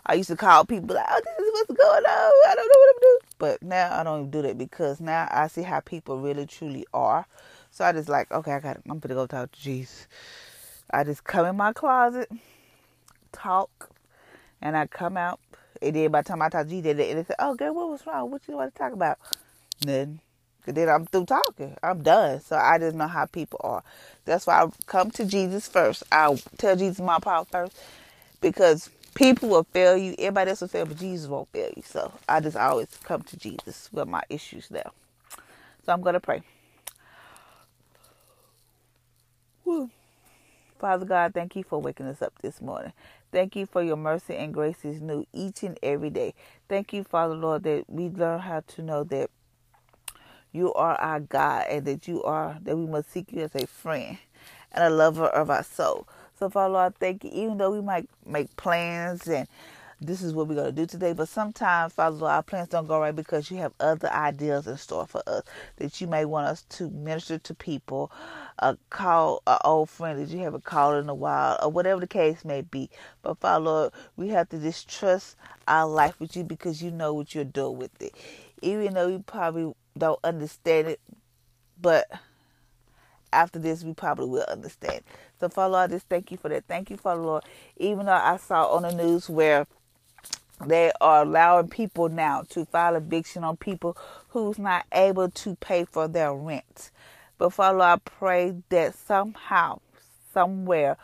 I 0.06 0.14
used 0.14 0.30
to 0.30 0.36
call 0.36 0.64
people 0.64 0.96
like, 0.96 1.06
"Oh, 1.08 1.20
this 1.24 1.46
is 1.46 1.52
what's 1.54 1.80
going 1.82 2.04
on. 2.04 2.32
I 2.48 2.54
don't 2.54 2.68
know 2.68 2.80
what 2.80 2.94
I'm 2.96 3.00
doing." 3.02 3.18
But 3.38 3.62
now 3.62 4.00
I 4.00 4.04
don't 4.04 4.20
even 4.20 4.30
do 4.30 4.42
that 4.42 4.58
because 4.58 5.00
now 5.00 5.28
I 5.30 5.48
see 5.48 5.62
how 5.62 5.80
people 5.80 6.20
really 6.20 6.46
truly 6.46 6.86
are. 6.94 7.26
So 7.70 7.84
I 7.84 7.92
just 7.92 8.08
like, 8.08 8.30
okay, 8.32 8.52
I 8.52 8.60
got. 8.60 8.78
I'm 8.88 8.98
gonna 8.98 9.14
go 9.14 9.26
talk 9.26 9.52
to 9.52 9.60
Jesus. 9.60 10.08
I 10.90 11.04
just 11.04 11.24
come 11.24 11.46
in 11.46 11.56
my 11.56 11.72
closet, 11.72 12.30
talk, 13.32 13.90
and 14.62 14.76
I 14.76 14.86
come 14.86 15.16
out. 15.16 15.40
And 15.82 15.96
then 15.96 16.10
by 16.10 16.22
the 16.22 16.28
time 16.28 16.42
I 16.42 16.48
talk 16.48 16.64
to 16.66 16.70
Jesus, 16.70 16.96
they, 16.96 17.14
they 17.14 17.24
say, 17.24 17.34
"Oh, 17.38 17.54
girl, 17.54 17.74
what 17.74 17.90
was 17.90 18.06
wrong? 18.06 18.30
What 18.30 18.42
you 18.48 18.56
want 18.56 18.74
to 18.74 18.78
talk 18.78 18.92
about?" 18.92 19.18
Nothing. 19.84 20.20
Then 20.72 20.88
I'm 20.88 21.06
through 21.06 21.26
talking. 21.26 21.76
I'm 21.82 22.02
done. 22.02 22.40
So 22.40 22.56
I 22.56 22.78
just 22.78 22.96
know 22.96 23.08
how 23.08 23.26
people 23.26 23.60
are. 23.64 23.82
That's 24.24 24.46
why 24.46 24.62
I 24.62 24.68
come 24.86 25.10
to 25.12 25.24
Jesus 25.24 25.68
first. 25.68 26.02
I 26.12 26.40
tell 26.58 26.76
Jesus 26.76 27.00
my 27.00 27.18
power 27.18 27.44
first. 27.44 27.76
Because 28.40 28.90
people 29.14 29.48
will 29.48 29.64
fail 29.64 29.96
you. 29.96 30.14
Everybody 30.18 30.50
else 30.50 30.60
will 30.60 30.68
fail, 30.68 30.86
but 30.86 30.98
Jesus 30.98 31.28
won't 31.28 31.48
fail 31.52 31.70
you. 31.76 31.82
So 31.84 32.12
I 32.28 32.40
just 32.40 32.56
always 32.56 32.88
come 33.02 33.22
to 33.22 33.36
Jesus 33.36 33.88
with 33.92 34.08
my 34.08 34.22
issues 34.30 34.68
there. 34.68 34.90
So 35.84 35.92
I'm 35.92 36.02
gonna 36.02 36.20
pray. 36.20 36.42
Woo. 39.64 39.90
Father 40.78 41.04
God, 41.04 41.34
thank 41.34 41.56
you 41.56 41.64
for 41.64 41.80
waking 41.80 42.06
us 42.06 42.22
up 42.22 42.34
this 42.40 42.60
morning. 42.60 42.92
Thank 43.32 43.56
you 43.56 43.66
for 43.66 43.82
your 43.82 43.96
mercy 43.96 44.36
and 44.36 44.54
grace 44.54 44.84
is 44.84 45.00
new 45.00 45.26
each 45.32 45.62
and 45.62 45.78
every 45.82 46.10
day. 46.10 46.34
Thank 46.68 46.92
you, 46.92 47.04
Father 47.04 47.34
Lord, 47.34 47.64
that 47.64 47.84
we 47.88 48.08
learn 48.08 48.40
how 48.40 48.60
to 48.60 48.82
know 48.82 49.04
that 49.04 49.30
you 50.58 50.74
are 50.74 50.96
our 50.96 51.20
God 51.20 51.66
and 51.70 51.86
that 51.86 52.08
you 52.08 52.22
are, 52.24 52.58
that 52.64 52.76
we 52.76 52.86
must 52.86 53.10
seek 53.12 53.32
you 53.32 53.42
as 53.42 53.54
a 53.54 53.66
friend 53.66 54.18
and 54.72 54.84
a 54.84 54.90
lover 54.90 55.26
of 55.26 55.50
our 55.50 55.64
soul. 55.64 56.06
So, 56.38 56.50
Father 56.50 56.74
Lord, 56.74 56.96
thank 56.96 57.24
you. 57.24 57.30
Even 57.32 57.58
though 57.58 57.70
we 57.70 57.80
might 57.80 58.08
make 58.26 58.54
plans 58.56 59.26
and 59.28 59.48
this 60.00 60.22
is 60.22 60.32
what 60.32 60.46
we're 60.46 60.54
going 60.54 60.66
to 60.66 60.72
do 60.72 60.86
today, 60.86 61.12
but 61.12 61.28
sometimes, 61.28 61.92
Father 61.92 62.16
Lord, 62.16 62.32
our 62.32 62.42
plans 62.44 62.68
don't 62.68 62.86
go 62.86 63.00
right 63.00 63.16
because 63.16 63.50
you 63.50 63.56
have 63.56 63.72
other 63.80 64.08
ideas 64.12 64.68
in 64.68 64.76
store 64.76 65.08
for 65.08 65.22
us 65.26 65.42
that 65.78 66.00
you 66.00 66.06
may 66.06 66.24
want 66.24 66.46
us 66.46 66.62
to 66.68 66.88
minister 66.90 67.38
to 67.38 67.54
people, 67.54 68.12
call 68.90 69.42
an 69.48 69.58
old 69.64 69.90
friend 69.90 70.20
that 70.20 70.28
you 70.28 70.38
haven't 70.44 70.62
called 70.62 71.02
in 71.02 71.08
a 71.08 71.14
while, 71.14 71.58
or 71.60 71.70
whatever 71.70 72.00
the 72.00 72.06
case 72.06 72.44
may 72.44 72.60
be. 72.60 72.88
But, 73.22 73.38
Father 73.38 73.64
Lord, 73.64 73.92
we 74.16 74.28
have 74.28 74.48
to 74.50 74.58
just 74.58 74.88
trust 74.88 75.34
our 75.66 75.88
life 75.88 76.20
with 76.20 76.36
you 76.36 76.44
because 76.44 76.80
you 76.80 76.92
know 76.92 77.12
what 77.12 77.34
you're 77.34 77.42
doing 77.44 77.78
with 77.78 78.00
it. 78.00 78.14
Even 78.62 78.94
though 78.94 79.08
we 79.08 79.18
probably 79.18 79.74
don't 79.98 80.20
understand 80.24 80.88
it, 80.88 81.00
but 81.80 82.06
after 83.32 83.58
this, 83.58 83.84
we 83.84 83.94
probably 83.94 84.26
will 84.26 84.46
understand. 84.48 85.02
So, 85.40 85.48
Father 85.48 85.72
Lord, 85.72 85.90
I 85.90 85.94
just 85.94 86.08
thank 86.08 86.30
you 86.30 86.36
for 86.36 86.48
that. 86.48 86.64
Thank 86.66 86.90
you, 86.90 86.96
Father 86.96 87.20
Lord. 87.20 87.44
Even 87.76 88.06
though 88.06 88.12
I 88.12 88.36
saw 88.38 88.66
on 88.74 88.82
the 88.82 88.92
news 88.92 89.28
where 89.28 89.66
they 90.66 90.90
are 91.00 91.22
allowing 91.22 91.68
people 91.68 92.08
now 92.08 92.42
to 92.50 92.64
file 92.64 92.96
eviction 92.96 93.44
on 93.44 93.56
people 93.56 93.96
who's 94.30 94.58
not 94.58 94.86
able 94.92 95.30
to 95.30 95.54
pay 95.56 95.84
for 95.84 96.08
their 96.08 96.34
rent. 96.34 96.90
But 97.38 97.52
Father 97.52 97.78
Lord, 97.78 97.90
I 97.90 97.96
pray 98.10 98.54
that 98.70 98.94
somehow, 98.94 99.80
somewhere 100.32 100.96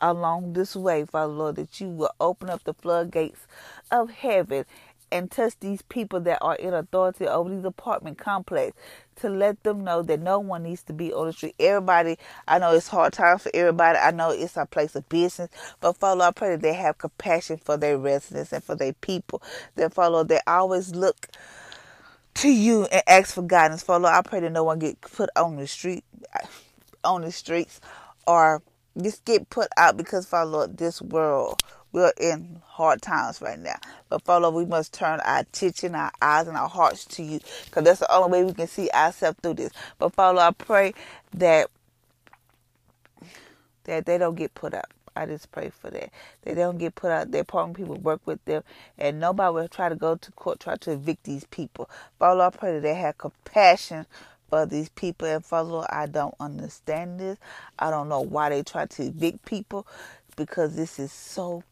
along 0.00 0.54
this 0.54 0.74
way, 0.74 1.04
Father 1.04 1.32
Lord, 1.32 1.56
that 1.56 1.80
you 1.80 1.88
will 1.88 2.12
open 2.20 2.48
up 2.48 2.64
the 2.64 2.74
floodgates 2.74 3.46
of 3.90 4.10
heaven 4.10 4.64
and 5.12 5.30
touch 5.30 5.54
these 5.60 5.82
people 5.82 6.20
that 6.20 6.38
are 6.40 6.56
in 6.56 6.74
authority 6.74 7.28
over 7.28 7.50
these 7.50 7.64
apartment 7.64 8.18
complex 8.18 8.76
to 9.16 9.28
let 9.28 9.62
them 9.62 9.84
know 9.84 10.02
that 10.02 10.20
no 10.20 10.38
one 10.40 10.62
needs 10.62 10.82
to 10.84 10.92
be 10.92 11.12
on 11.12 11.26
the 11.26 11.32
street. 11.32 11.54
Everybody, 11.60 12.18
I 12.48 12.58
know 12.58 12.72
it's 12.72 12.88
hard 12.88 13.12
times 13.12 13.42
for 13.42 13.50
everybody. 13.54 13.98
I 13.98 14.10
know 14.10 14.30
it's 14.30 14.56
a 14.56 14.66
place 14.66 14.96
of 14.96 15.08
business, 15.08 15.50
but 15.80 15.98
Father, 15.98 16.24
I 16.24 16.30
pray 16.30 16.50
that 16.50 16.62
they 16.62 16.72
have 16.72 16.98
compassion 16.98 17.58
for 17.58 17.76
their 17.76 17.98
residents 17.98 18.52
and 18.52 18.64
for 18.64 18.74
their 18.74 18.94
people. 18.94 19.42
That 19.76 19.94
Father, 19.94 20.24
they 20.24 20.40
always 20.46 20.94
look 20.94 21.28
to 22.34 22.48
you 22.48 22.84
and 22.86 23.02
ask 23.06 23.34
for 23.34 23.42
guidance. 23.42 23.82
Father, 23.82 24.08
I 24.08 24.22
pray 24.22 24.40
that 24.40 24.50
no 24.50 24.64
one 24.64 24.78
get 24.78 25.00
put 25.02 25.28
on 25.36 25.56
the 25.56 25.66
street, 25.66 26.04
on 27.04 27.20
the 27.20 27.30
streets, 27.30 27.80
or 28.26 28.62
just 29.00 29.24
get 29.24 29.48
put 29.50 29.68
out 29.76 29.96
because 29.96 30.32
Lord, 30.32 30.78
this 30.78 31.00
world 31.02 31.62
we're 31.92 32.12
in 32.18 32.60
hard 32.64 33.02
times 33.02 33.40
right 33.40 33.58
now. 33.58 33.76
But 34.08 34.22
Father, 34.22 34.50
we 34.50 34.64
must 34.64 34.94
turn 34.94 35.20
our 35.20 35.40
attention, 35.40 35.94
our 35.94 36.12
eyes, 36.20 36.48
and 36.48 36.56
our 36.56 36.68
hearts 36.68 37.04
to 37.06 37.22
you 37.22 37.40
because 37.66 37.84
that's 37.84 38.00
the 38.00 38.12
only 38.12 38.30
way 38.30 38.44
we 38.44 38.54
can 38.54 38.66
see 38.68 38.90
ourselves 38.90 39.38
through 39.42 39.54
this. 39.54 39.72
But 39.98 40.14
Father, 40.14 40.40
I 40.40 40.50
pray 40.52 40.94
that 41.34 41.68
that 43.84 44.06
they 44.06 44.18
don't 44.18 44.36
get 44.36 44.54
put 44.54 44.74
up. 44.74 44.92
I 45.14 45.26
just 45.26 45.52
pray 45.52 45.70
for 45.70 45.90
that. 45.90 46.10
They 46.42 46.54
don't 46.54 46.78
get 46.78 46.94
put 46.94 47.10
out. 47.10 47.30
Their 47.30 47.44
partner 47.44 47.74
people 47.74 47.96
work 47.96 48.22
with 48.24 48.42
them, 48.46 48.62
and 48.96 49.20
nobody 49.20 49.52
will 49.52 49.68
try 49.68 49.88
to 49.88 49.96
go 49.96 50.16
to 50.16 50.32
court, 50.32 50.60
try 50.60 50.76
to 50.76 50.92
evict 50.92 51.24
these 51.24 51.44
people. 51.44 51.90
Father, 52.18 52.42
I 52.42 52.50
pray 52.50 52.72
that 52.74 52.82
they 52.82 52.94
have 52.94 53.18
compassion 53.18 54.06
for 54.48 54.64
these 54.66 54.88
people. 54.90 55.28
And 55.28 55.44
Father, 55.44 55.86
I 55.90 56.06
don't 56.06 56.34
understand 56.40 57.20
this. 57.20 57.38
I 57.78 57.90
don't 57.90 58.08
know 58.08 58.20
why 58.20 58.50
they 58.50 58.62
try 58.62 58.86
to 58.86 59.02
evict 59.02 59.44
people 59.44 59.86
because 60.46 60.76
this 60.76 60.98
is 60.98 61.12
so 61.12 61.64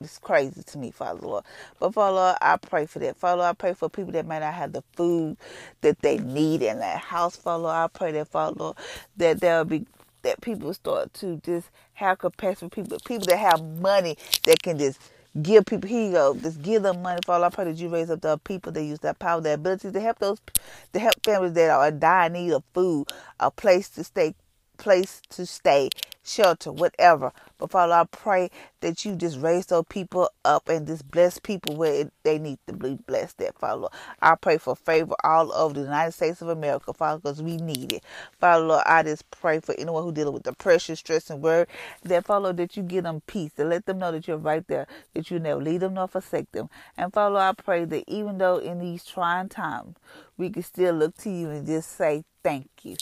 it's 0.00 0.18
crazy 0.18 0.62
to 0.62 0.78
me, 0.78 0.90
Father 0.92 1.26
Lord. 1.26 1.44
But 1.80 1.94
Father 1.94 2.16
Lord, 2.16 2.36
I 2.42 2.56
pray 2.58 2.86
for 2.86 3.00
that. 3.00 3.16
Father 3.16 3.38
Lord, 3.38 3.50
I 3.50 3.54
pray 3.54 3.74
for 3.74 3.88
people 3.88 4.12
that 4.12 4.26
may 4.26 4.40
not 4.40 4.54
have 4.54 4.72
the 4.72 4.82
food 4.94 5.36
that 5.82 6.00
they 6.00 6.18
need 6.18 6.62
in 6.62 6.80
that 6.80 6.98
house, 7.00 7.36
Father 7.36 7.64
Lord. 7.64 7.76
I 7.76 7.88
pray 7.88 8.12
that, 8.12 8.28
Father 8.28 8.56
Lord, 8.58 8.76
that 9.16 9.40
there'll 9.40 9.64
be 9.64 9.86
that 10.22 10.40
people 10.42 10.74
start 10.74 11.14
to 11.14 11.40
just 11.44 11.70
have 11.94 12.18
compassion 12.18 12.70
for 12.70 12.76
people, 12.76 12.98
people 13.06 13.26
that 13.26 13.38
have 13.38 13.62
money 13.80 14.16
that 14.44 14.62
can 14.62 14.78
just 14.78 15.00
give 15.42 15.66
people 15.66 15.88
here 15.88 16.06
you 16.06 16.12
go, 16.12 16.34
just 16.36 16.62
give 16.62 16.82
them 16.82 17.02
money, 17.02 17.20
Father. 17.26 17.46
I 17.46 17.50
pray 17.50 17.64
that 17.66 17.76
you 17.76 17.88
raise 17.88 18.10
up 18.10 18.20
the 18.22 18.38
people 18.38 18.72
that 18.72 18.84
use 18.84 19.00
that 19.00 19.18
power, 19.18 19.40
their 19.40 19.54
ability 19.54 19.92
to 19.92 20.00
help 20.00 20.18
those 20.20 20.40
to 20.92 21.00
help 21.00 21.14
families 21.24 21.54
that 21.54 21.70
are 21.70 21.88
in 21.88 21.98
dire 22.00 22.30
need 22.30 22.52
of 22.52 22.64
food, 22.74 23.08
a 23.40 23.50
place 23.50 23.88
to 23.90 24.04
stay 24.04 24.34
place 24.78 25.22
to 25.30 25.46
stay, 25.46 25.90
shelter, 26.24 26.72
whatever. 26.72 27.32
But 27.58 27.72
Father, 27.72 27.94
I 27.94 28.04
pray 28.06 28.50
that 28.80 29.04
you 29.04 29.16
just 29.16 29.40
raise 29.40 29.66
those 29.66 29.86
people 29.90 30.30
up 30.44 30.68
and 30.70 30.86
just 30.86 31.10
bless 31.10 31.38
people 31.40 31.76
where 31.76 32.10
they 32.24 32.38
need 32.38 32.58
to 32.68 32.74
be 32.74 32.96
blessed 33.06 33.38
That 33.38 33.58
Father 33.58 33.88
I 34.22 34.36
pray 34.36 34.58
for 34.58 34.76
favor 34.76 35.14
all 35.24 35.52
over 35.54 35.74
the 35.74 35.82
United 35.82 36.12
States 36.12 36.42
of 36.42 36.48
America, 36.48 36.92
Father, 36.94 37.20
because 37.20 37.42
we 37.42 37.58
need 37.58 37.92
it. 37.94 38.04
Father 38.40 38.64
Lord, 38.66 38.84
I 38.86 39.04
just 39.04 39.30
pray 39.30 39.60
for 39.60 39.74
anyone 39.78 40.04
who 40.04 40.12
dealing 40.12 40.34
with 40.34 40.44
depression, 40.44 40.96
stress, 40.96 41.30
and 41.30 41.42
worry, 41.42 41.66
that 42.04 42.26
Father 42.26 42.52
that 42.54 42.76
you 42.76 42.84
give 42.84 43.04
them 43.04 43.22
peace, 43.26 43.52
and 43.58 43.70
let 43.70 43.86
them 43.86 44.00
know 44.00 44.12
that 44.12 44.28
you're 44.28 44.38
right 44.38 44.66
there, 44.68 44.88
that 45.14 45.30
you 45.30 45.38
never 45.40 45.62
leave 45.62 45.80
them 45.80 45.94
nor 45.94 46.08
forsake 46.08 46.52
them. 46.52 46.70
And 46.98 47.12
Father 47.12 47.38
I 47.38 47.52
pray 47.54 47.86
that 47.86 48.04
even 48.08 48.38
though 48.38 48.58
in 48.58 48.80
these 48.80 49.04
trying 49.04 49.50
times, 49.50 49.96
we 50.38 50.50
can 50.50 50.62
still 50.64 50.94
look 50.94 51.16
to 51.18 51.30
you 51.30 51.50
and 51.50 51.66
just 51.66 51.92
say 51.96 52.24
thank 52.44 52.70
you. 52.84 52.96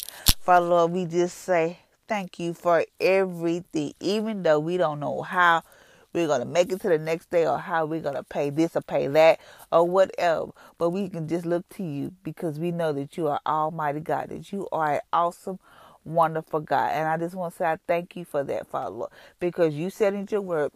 Father 0.46 0.66
Lord, 0.66 0.92
we 0.92 1.06
just 1.06 1.38
say 1.38 1.80
thank 2.06 2.38
you 2.38 2.54
for 2.54 2.84
everything, 3.00 3.94
even 3.98 4.44
though 4.44 4.60
we 4.60 4.76
don't 4.76 5.00
know 5.00 5.22
how 5.22 5.64
we're 6.12 6.28
going 6.28 6.38
to 6.38 6.46
make 6.46 6.70
it 6.70 6.80
to 6.82 6.88
the 6.88 6.98
next 6.98 7.32
day 7.32 7.48
or 7.48 7.58
how 7.58 7.84
we're 7.84 8.00
going 8.00 8.14
to 8.14 8.22
pay 8.22 8.50
this 8.50 8.76
or 8.76 8.80
pay 8.80 9.08
that 9.08 9.40
or 9.72 9.88
whatever. 9.88 10.52
But 10.78 10.90
we 10.90 11.08
can 11.08 11.26
just 11.26 11.46
look 11.46 11.68
to 11.70 11.82
you 11.82 12.12
because 12.22 12.60
we 12.60 12.70
know 12.70 12.92
that 12.92 13.16
you 13.16 13.26
are 13.26 13.40
Almighty 13.44 13.98
God, 13.98 14.28
that 14.28 14.52
you 14.52 14.68
are 14.70 14.92
an 14.94 15.00
awesome, 15.12 15.58
wonderful 16.04 16.60
God. 16.60 16.92
And 16.92 17.08
I 17.08 17.16
just 17.16 17.34
want 17.34 17.52
to 17.54 17.58
say 17.58 17.64
I 17.64 17.78
thank 17.88 18.14
you 18.14 18.24
for 18.24 18.44
that, 18.44 18.68
Father 18.68 18.90
Lord, 18.90 19.10
because 19.40 19.74
you 19.74 19.90
said 19.90 20.14
in 20.14 20.28
your 20.30 20.42
word, 20.42 20.70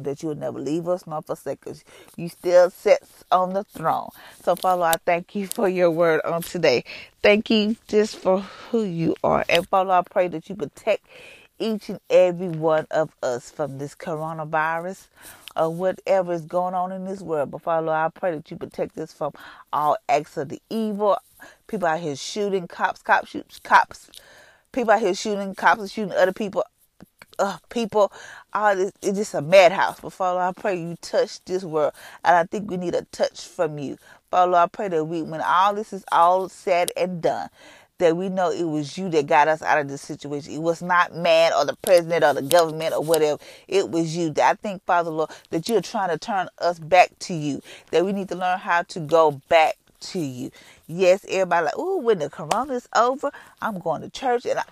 that 0.00 0.22
you 0.22 0.28
will 0.28 0.36
never 0.36 0.58
leave 0.58 0.88
us 0.88 1.06
nor 1.06 1.22
forsake 1.22 1.66
us. 1.66 1.84
You 2.16 2.28
still 2.28 2.70
sits 2.70 3.24
on 3.30 3.52
the 3.52 3.64
throne. 3.64 4.10
So, 4.42 4.56
Father, 4.56 4.84
I 4.84 4.96
thank 5.04 5.34
you 5.34 5.46
for 5.46 5.68
your 5.68 5.90
word 5.90 6.20
on 6.24 6.42
today. 6.42 6.84
Thank 7.22 7.50
you 7.50 7.76
just 7.88 8.16
for 8.16 8.40
who 8.40 8.84
you 8.84 9.14
are. 9.22 9.44
And, 9.48 9.68
Father, 9.68 9.92
I 9.92 10.02
pray 10.02 10.28
that 10.28 10.48
you 10.48 10.56
protect 10.56 11.06
each 11.58 11.88
and 11.88 12.00
every 12.10 12.48
one 12.48 12.86
of 12.90 13.10
us 13.22 13.50
from 13.50 13.78
this 13.78 13.94
coronavirus 13.94 15.06
or 15.56 15.70
whatever 15.70 16.32
is 16.32 16.42
going 16.42 16.74
on 16.74 16.90
in 16.92 17.04
this 17.04 17.20
world. 17.20 17.50
But, 17.50 17.62
Father, 17.62 17.90
I 17.90 18.08
pray 18.08 18.34
that 18.34 18.50
you 18.50 18.56
protect 18.56 18.98
us 18.98 19.12
from 19.12 19.32
all 19.72 19.96
acts 20.08 20.36
of 20.36 20.48
the 20.48 20.60
evil. 20.70 21.18
People 21.66 21.88
out 21.88 22.00
here 22.00 22.16
shooting 22.16 22.66
cops, 22.66 23.02
cops, 23.02 23.30
shoots, 23.30 23.60
cops. 23.62 24.10
People 24.72 24.92
out 24.92 25.00
here 25.00 25.14
shooting 25.14 25.54
cops 25.54 25.80
and 25.82 25.90
shooting 25.90 26.14
other 26.14 26.32
people 26.32 26.64
uh, 27.42 27.58
people, 27.70 28.12
all 28.52 28.76
this, 28.76 28.92
it's 29.02 29.18
just 29.18 29.34
a 29.34 29.42
madhouse. 29.42 30.00
But 30.00 30.12
Father, 30.12 30.40
I 30.40 30.52
pray 30.52 30.80
you 30.80 30.96
touch 31.02 31.44
this 31.44 31.64
world. 31.64 31.92
And 32.24 32.36
I 32.36 32.44
think 32.44 32.70
we 32.70 32.76
need 32.76 32.94
a 32.94 33.02
touch 33.06 33.46
from 33.46 33.78
you. 33.78 33.98
Father, 34.30 34.54
I 34.54 34.66
pray 34.66 34.88
that 34.88 35.04
we, 35.04 35.22
when 35.22 35.40
all 35.40 35.74
this 35.74 35.92
is 35.92 36.04
all 36.12 36.48
said 36.48 36.92
and 36.96 37.20
done, 37.20 37.50
that 37.98 38.16
we 38.16 38.28
know 38.28 38.50
it 38.50 38.64
was 38.64 38.96
you 38.96 39.08
that 39.10 39.26
got 39.26 39.48
us 39.48 39.60
out 39.60 39.80
of 39.80 39.88
this 39.88 40.02
situation. 40.02 40.52
It 40.54 40.62
was 40.62 40.82
not 40.82 41.14
man 41.16 41.52
or 41.52 41.64
the 41.64 41.76
president 41.82 42.24
or 42.24 42.32
the 42.34 42.42
government 42.42 42.94
or 42.94 43.02
whatever. 43.02 43.38
It 43.66 43.90
was 43.90 44.16
you. 44.16 44.32
I 44.40 44.54
think, 44.54 44.84
Father 44.84 45.10
Lord, 45.10 45.30
that 45.50 45.68
you're 45.68 45.82
trying 45.82 46.10
to 46.10 46.18
turn 46.18 46.48
us 46.58 46.78
back 46.78 47.10
to 47.20 47.34
you. 47.34 47.60
That 47.90 48.04
we 48.04 48.12
need 48.12 48.28
to 48.28 48.36
learn 48.36 48.58
how 48.58 48.82
to 48.82 49.00
go 49.00 49.40
back 49.48 49.76
to 50.00 50.20
you. 50.20 50.52
Yes, 50.86 51.24
everybody 51.28 51.66
like, 51.66 51.74
oh, 51.76 51.98
when 51.98 52.20
the 52.20 52.30
corona 52.30 52.74
is 52.74 52.88
over, 52.94 53.32
I'm 53.60 53.78
going 53.78 54.02
to 54.02 54.10
church. 54.10 54.46
And 54.46 54.60
I, 54.60 54.64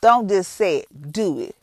don't 0.00 0.28
just 0.28 0.52
say 0.52 0.78
it, 0.78 1.12
do 1.12 1.38
it. 1.40 1.56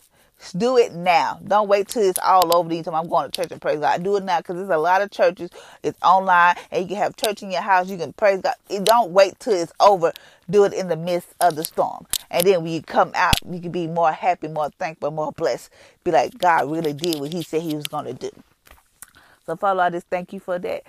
Do 0.52 0.78
it 0.78 0.94
now. 0.94 1.40
Don't 1.48 1.68
wait 1.68 1.88
till 1.88 2.04
it's 2.04 2.20
all 2.20 2.56
over. 2.56 2.70
These 2.70 2.86
time 2.86 2.96
I'm 2.96 3.08
going 3.08 3.30
to 3.30 3.42
church 3.42 3.52
and 3.52 3.62
praise 3.62 3.80
God. 3.80 4.04
Do 4.04 4.18
it 4.18 4.24
now 4.24 4.40
because 4.40 4.58
there's 4.58 4.70
a 4.70 4.78
lot 4.78 5.02
of 5.02 5.12
churches. 5.12 5.50
It's 5.82 5.98
online 6.04 6.56
and 6.72 6.82
you 6.82 6.88
can 6.88 6.98
have 6.98 7.16
church 7.16 7.42
in 7.42 7.52
your 7.52 7.62
house. 7.62 7.90
You 7.90 7.98
can 7.98 8.14
praise 8.14 8.42
God. 8.42 8.56
Don't 8.84 9.12
wait 9.12 9.40
till 9.40 9.54
it's 9.54 9.74
over. 9.80 10.12
Do 10.50 10.66
it 10.66 10.74
in 10.74 10.90
the 10.90 10.98
midst 10.98 11.30
of 11.40 11.56
the 11.56 11.64
storm. 11.64 12.06
And 12.30 12.46
then 12.46 12.64
when 12.64 12.74
you 12.74 12.82
come 12.82 13.12
out, 13.16 13.36
you 13.50 13.60
can 13.60 13.72
be 13.72 13.88
more 13.88 14.12
happy, 14.12 14.48
more 14.48 14.70
thankful, 14.72 15.12
more 15.12 15.32
blessed. 15.32 15.70
Be 16.04 16.12
like, 16.12 16.38
God 16.38 16.70
really 16.70 16.94
did 16.94 17.20
what 17.20 17.32
He 17.32 17.44
said 17.44 17.62
He 17.62 17.76
was 17.76 17.88
going 17.88 18.06
to 18.06 18.14
do. 18.14 18.32
So, 19.46 19.56
Father, 19.56 19.82
I 19.82 19.90
just 19.90 20.08
thank 20.08 20.34
you 20.34 20.40
for 20.40 20.60
that. 20.60 20.84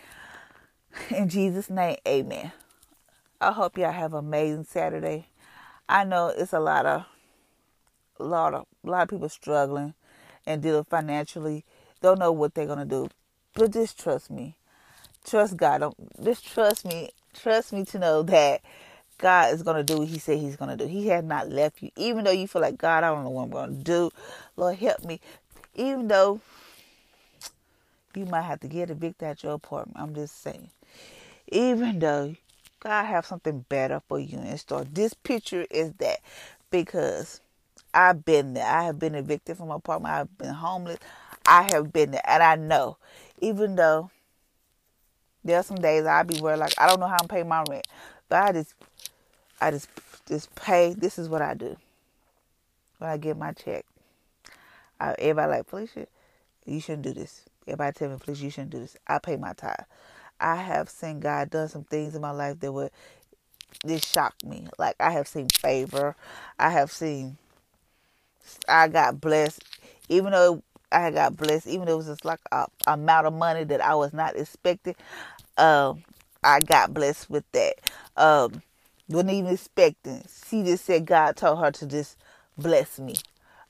In 1.11 1.29
Jesus' 1.29 1.71
name, 1.71 1.97
amen. 2.07 2.53
I 3.41 3.53
hope 3.53 3.77
y'all 3.77 3.93
have 3.93 4.15
an 4.15 4.21
amazing 4.21 4.65
Saturday. 4.65 5.27
I 5.89 6.05
know 6.05 6.29
it's 6.29 6.53
a 6.53 6.61
lot 6.61 6.87
of 6.87 7.05
a 8.19 8.25
lot 8.25 8.55
of 8.55 8.67
a 8.85 8.91
lot 8.91 9.03
of 9.03 9.09
people 9.09 9.29
struggling 9.29 9.95
and 10.47 10.63
dealing 10.63 10.85
financially, 10.85 11.65
don't 12.01 12.19
know 12.19 12.33
what 12.33 12.55
they're 12.55 12.67
gonna 12.67 12.85
do. 12.85 13.09
But 13.55 13.73
just 13.73 13.99
trust 13.99 14.31
me. 14.31 14.57
Trust 15.25 15.57
God. 15.57 15.79
Don't 15.79 16.25
just 16.25 16.47
trust 16.47 16.85
me. 16.85 17.11
Trust 17.33 17.73
me 17.73 17.85
to 17.87 17.99
know 17.99 18.23
that 18.23 18.61
God 19.19 19.55
is 19.55 19.63
gonna 19.63 19.83
do 19.83 19.99
what 19.99 20.09
He 20.09 20.19
said 20.19 20.39
He's 20.39 20.57
gonna 20.57 20.77
do. 20.77 20.87
He 20.87 21.09
has 21.09 21.25
not 21.25 21.49
left 21.49 21.83
you. 21.83 21.91
Even 21.97 22.25
though 22.25 22.31
you 22.31 22.47
feel 22.47 22.63
like 22.63 22.79
God, 22.79 23.05
I 23.05 23.09
don't 23.09 23.25
know 23.25 23.31
what 23.31 23.45
I'm 23.45 23.51
gonna 23.51 23.73
do. 23.73 24.11
Lord 24.57 24.77
help 24.77 25.05
me. 25.05 25.21
Even 25.75 26.09
though 26.09 26.41
you 28.15 28.27
might 28.27 28.43
have 28.43 28.61
to 28.61 28.69
get 28.69 28.91
evicted 28.91 29.29
at 29.29 29.43
your 29.43 29.55
apartment. 29.55 29.99
I'm 29.99 30.15
just 30.15 30.43
saying. 30.43 30.71
Even 31.49 31.99
though 31.99 32.35
God 32.81 33.05
have 33.05 33.27
something 33.27 33.65
better 33.69 34.01
for 34.09 34.19
you 34.19 34.39
in 34.39 34.59
store. 34.59 34.85
This 34.85 35.15
picture 35.15 35.67
is 35.71 35.93
that 35.95 36.21
because 36.71 37.41
I've 37.95 38.25
been 38.25 38.55
there. 38.55 38.67
I 38.67 38.85
have 38.85 38.99
been 38.99 39.15
evicted 39.15 39.57
from 39.57 39.69
my 39.69 39.77
apartment. 39.77 40.15
I've 40.15 40.39
been 40.39 40.53
homeless. 40.53 40.99
I 41.47 41.63
have 41.73 41.93
been 41.93 42.11
there, 42.11 42.23
and 42.25 42.43
I 42.43 42.57
know, 42.57 42.97
even 43.41 43.77
though 43.77 44.11
there 45.45 45.59
are 45.59 45.63
some 45.63 45.77
days 45.77 46.07
I'll 46.07 46.25
be 46.25 46.41
worried, 46.41 46.59
like 46.59 46.75
I 46.79 46.87
don't 46.87 47.01
know 47.01 47.07
how 47.07 47.19
I'm 47.21 47.29
paying 47.29 47.49
my 47.49 47.63
rent, 47.69 47.87
but 48.29 48.43
I 48.43 48.53
just, 48.53 48.75
I 49.61 49.71
just, 49.71 49.89
just 50.27 50.55
pay. 50.55 50.95
This 50.95 51.19
is 51.19 51.29
what 51.29 51.43
I 51.43 51.55
do 51.55 51.77
when 52.99 53.11
I 53.11 53.17
get 53.19 53.37
my 53.37 53.53
check. 53.53 53.85
I, 54.99 55.15
everybody 55.19 55.51
like 55.51 55.69
Felicia, 55.69 56.07
you 56.65 56.81
shouldn't 56.81 57.03
do 57.03 57.13
this. 57.13 57.45
Everybody 57.67 57.93
tell 57.93 58.11
me, 58.11 58.17
please, 58.19 58.43
you 58.43 58.51
shouldn't 58.51 58.71
do 58.71 58.81
this. 58.81 58.97
I 59.07 59.19
pay 59.19 59.37
my 59.37 59.53
tithe. 59.53 59.75
I 60.41 60.57
have 60.57 60.89
seen 60.89 61.21
God 61.21 61.51
done 61.51 61.69
some 61.69 61.85
things 61.85 62.15
in 62.15 62.23
my 62.23 62.31
life 62.31 62.61
that 62.61 62.73
would 62.73 62.91
this 63.85 64.05
shocked 64.05 64.45
me. 64.45 64.67
Like 64.79 64.97
I 65.01 65.11
have 65.11 65.29
seen 65.29 65.49
favor. 65.49 66.17
I 66.59 66.71
have 66.71 66.91
seen 66.91 67.39
I 68.69 68.89
got 68.89 69.21
blessed, 69.21 69.63
even 70.09 70.33
though 70.33 70.63
I 70.91 71.11
got 71.11 71.37
blessed, 71.37 71.67
even 71.67 71.87
though 71.87 71.95
it 71.95 71.99
was 71.99 72.07
just 72.07 72.25
like 72.25 72.41
a 72.53 72.67
amount 72.87 73.27
of 73.27 73.33
money 73.33 73.65
that 73.65 73.81
I 73.85 73.95
was 73.95 74.13
not 74.13 74.37
expecting. 74.37 74.95
Um, 75.57 76.05
I 76.43 76.61
got 76.61 76.95
blessed 76.95 77.31
with 77.31 77.45
that. 77.53 77.75
Um, 78.17 78.63
wasn't 79.09 79.33
even 79.33 79.53
expecting. 79.53 80.23
She 80.49 80.63
just 80.63 80.85
said 80.85 81.07
God 81.07 81.37
told 81.37 81.59
her 81.61 81.71
to 81.71 81.87
just 81.87 82.17
bless 82.57 82.99
me. 82.99 83.17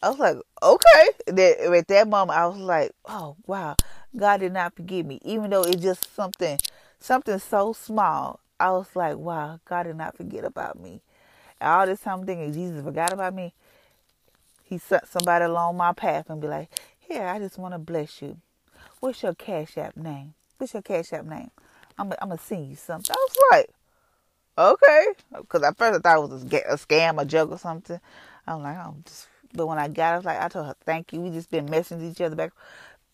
I 0.02 0.10
was 0.10 0.18
like, 0.18 0.36
okay. 0.62 1.08
Then 1.26 1.74
at 1.74 1.88
that 1.88 2.08
moment, 2.08 2.38
I 2.38 2.46
was 2.46 2.58
like, 2.58 2.92
oh 3.06 3.36
wow, 3.46 3.76
God 4.16 4.40
did 4.40 4.52
not 4.52 4.76
forgive 4.76 5.06
me, 5.06 5.18
even 5.24 5.50
though 5.50 5.62
it's 5.62 5.82
just 5.82 6.14
something, 6.14 6.58
something 7.00 7.38
so 7.38 7.72
small. 7.72 8.40
I 8.60 8.70
was 8.70 8.94
like, 8.94 9.16
wow, 9.16 9.60
God 9.64 9.84
did 9.84 9.96
not 9.96 10.16
forget 10.16 10.44
about 10.44 10.80
me. 10.80 11.00
All 11.60 11.86
this 11.86 12.00
time 12.00 12.20
I'm 12.20 12.26
thinking 12.26 12.52
Jesus 12.52 12.84
forgot 12.84 13.12
about 13.12 13.34
me 13.34 13.54
he 14.64 14.78
sent 14.78 15.06
somebody 15.06 15.44
along 15.44 15.76
my 15.76 15.92
path 15.92 16.30
and 16.30 16.40
be 16.40 16.48
like, 16.48 16.70
here, 16.98 17.26
I 17.26 17.38
just 17.38 17.58
want 17.58 17.74
to 17.74 17.78
bless 17.78 18.22
you. 18.22 18.38
What's 19.00 19.22
your 19.22 19.34
Cash 19.34 19.76
App 19.76 19.96
name? 19.96 20.34
What's 20.56 20.72
your 20.72 20.82
Cash 20.82 21.12
App 21.12 21.26
name? 21.26 21.50
I'm 21.98 22.12
I'm 22.20 22.28
going 22.28 22.38
to 22.38 22.44
send 22.44 22.68
you 22.68 22.76
something. 22.76 23.14
I 23.14 23.28
was 23.28 23.36
like, 23.52 23.70
okay. 24.58 25.06
Because 25.36 25.62
at 25.62 25.76
first 25.76 25.98
I 25.98 26.00
thought 26.00 26.24
it 26.24 26.30
was 26.30 26.42
a, 26.42 26.86
scam, 26.86 27.20
a 27.20 27.24
joke 27.24 27.52
or 27.52 27.58
something. 27.58 28.00
I'm 28.46 28.62
like, 28.62 28.78
oh, 28.78 28.96
just, 29.04 29.28
but 29.52 29.66
when 29.66 29.78
I 29.78 29.88
got 29.88 30.10
it, 30.10 30.14
I 30.14 30.16
was 30.16 30.24
like, 30.24 30.40
I 30.40 30.48
told 30.48 30.66
her, 30.66 30.76
thank 30.84 31.12
you. 31.12 31.20
We 31.20 31.30
just 31.30 31.50
been 31.50 31.68
messaging 31.68 32.10
each 32.10 32.20
other 32.20 32.36
back. 32.36 32.52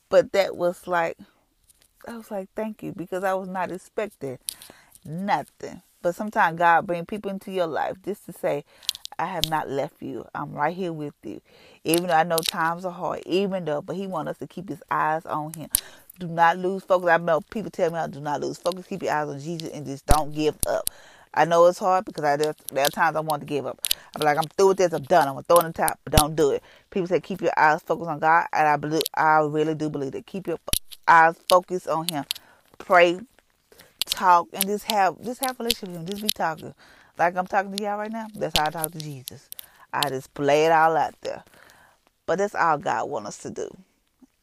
But 0.08 0.32
that 0.32 0.56
was 0.56 0.86
like, 0.86 1.18
I 2.06 2.16
was 2.16 2.30
like, 2.30 2.48
thank 2.54 2.82
you, 2.82 2.92
because 2.92 3.24
I 3.24 3.34
was 3.34 3.48
not 3.48 3.70
expecting 3.70 4.38
nothing. 5.04 5.82
But 6.02 6.14
sometimes 6.14 6.58
God 6.58 6.86
bring 6.86 7.04
people 7.04 7.30
into 7.30 7.52
your 7.52 7.66
life 7.66 7.96
just 8.02 8.24
to 8.26 8.32
say, 8.32 8.64
I 9.20 9.26
have 9.26 9.50
not 9.50 9.68
left 9.68 10.00
you. 10.00 10.26
I'm 10.34 10.52
right 10.52 10.74
here 10.74 10.94
with 10.94 11.12
you. 11.22 11.42
Even 11.84 12.06
though 12.06 12.14
I 12.14 12.24
know 12.24 12.38
times 12.38 12.86
are 12.86 12.90
hard, 12.90 13.20
even 13.26 13.66
though, 13.66 13.82
but 13.82 13.94
He 13.96 14.06
wants 14.06 14.30
us 14.30 14.38
to 14.38 14.46
keep 14.46 14.70
His 14.70 14.82
eyes 14.90 15.26
on 15.26 15.52
Him. 15.52 15.68
Do 16.18 16.26
not 16.26 16.56
lose 16.56 16.84
focus. 16.84 17.10
I 17.10 17.18
know 17.18 17.42
people 17.42 17.70
tell 17.70 17.90
me, 17.90 17.98
I 17.98 18.06
do 18.06 18.20
not 18.20 18.40
lose 18.40 18.56
focus. 18.56 18.86
Keep 18.86 19.02
your 19.02 19.12
eyes 19.12 19.28
on 19.28 19.38
Jesus 19.38 19.68
and 19.72 19.84
just 19.84 20.06
don't 20.06 20.34
give 20.34 20.56
up. 20.66 20.88
I 21.34 21.44
know 21.44 21.66
it's 21.66 21.78
hard 21.78 22.06
because 22.06 22.24
I, 22.24 22.36
there, 22.36 22.54
there 22.72 22.86
are 22.86 22.90
times 22.90 23.14
I 23.14 23.20
want 23.20 23.42
to 23.42 23.46
give 23.46 23.66
up. 23.66 23.86
I'm 24.16 24.22
like, 24.22 24.38
I'm 24.38 24.48
through 24.56 24.68
with 24.68 24.78
this. 24.78 24.94
I'm 24.94 25.02
done. 25.02 25.28
I'm 25.28 25.36
to 25.36 25.42
throw 25.42 25.58
in 25.58 25.66
the 25.66 25.72
top, 25.74 26.00
but 26.02 26.14
don't 26.14 26.34
do 26.34 26.50
it. 26.52 26.62
People 26.88 27.06
say, 27.06 27.20
keep 27.20 27.42
your 27.42 27.52
eyes 27.58 27.82
focused 27.82 28.08
on 28.08 28.20
God. 28.20 28.46
And 28.54 28.66
I 28.66 28.76
believe, 28.76 29.02
I 29.14 29.40
really 29.40 29.74
do 29.74 29.90
believe 29.90 30.14
it. 30.14 30.24
Keep 30.24 30.46
your 30.46 30.58
eyes 31.06 31.36
focused 31.46 31.88
on 31.88 32.08
Him. 32.08 32.24
Pray, 32.78 33.20
talk, 34.06 34.48
and 34.54 34.64
just 34.64 34.84
have, 34.90 35.22
just 35.22 35.44
have 35.44 35.60
a 35.60 35.62
relationship 35.62 35.90
with 35.90 35.98
Him. 35.98 36.06
Just 36.06 36.22
be 36.22 36.30
talking 36.30 36.74
like 37.20 37.36
I'm 37.36 37.46
talking 37.46 37.76
to 37.76 37.82
y'all 37.82 37.98
right 37.98 38.10
now, 38.10 38.28
that's 38.34 38.58
how 38.58 38.66
I 38.66 38.70
talk 38.70 38.92
to 38.92 38.98
Jesus. 38.98 39.50
I 39.92 40.08
just 40.08 40.32
play 40.32 40.64
it 40.64 40.72
all 40.72 40.96
out 40.96 41.14
there. 41.20 41.44
But 42.24 42.38
that's 42.38 42.54
all 42.54 42.78
God 42.78 43.10
wants 43.10 43.28
us 43.28 43.38
to 43.38 43.50
do. 43.50 43.68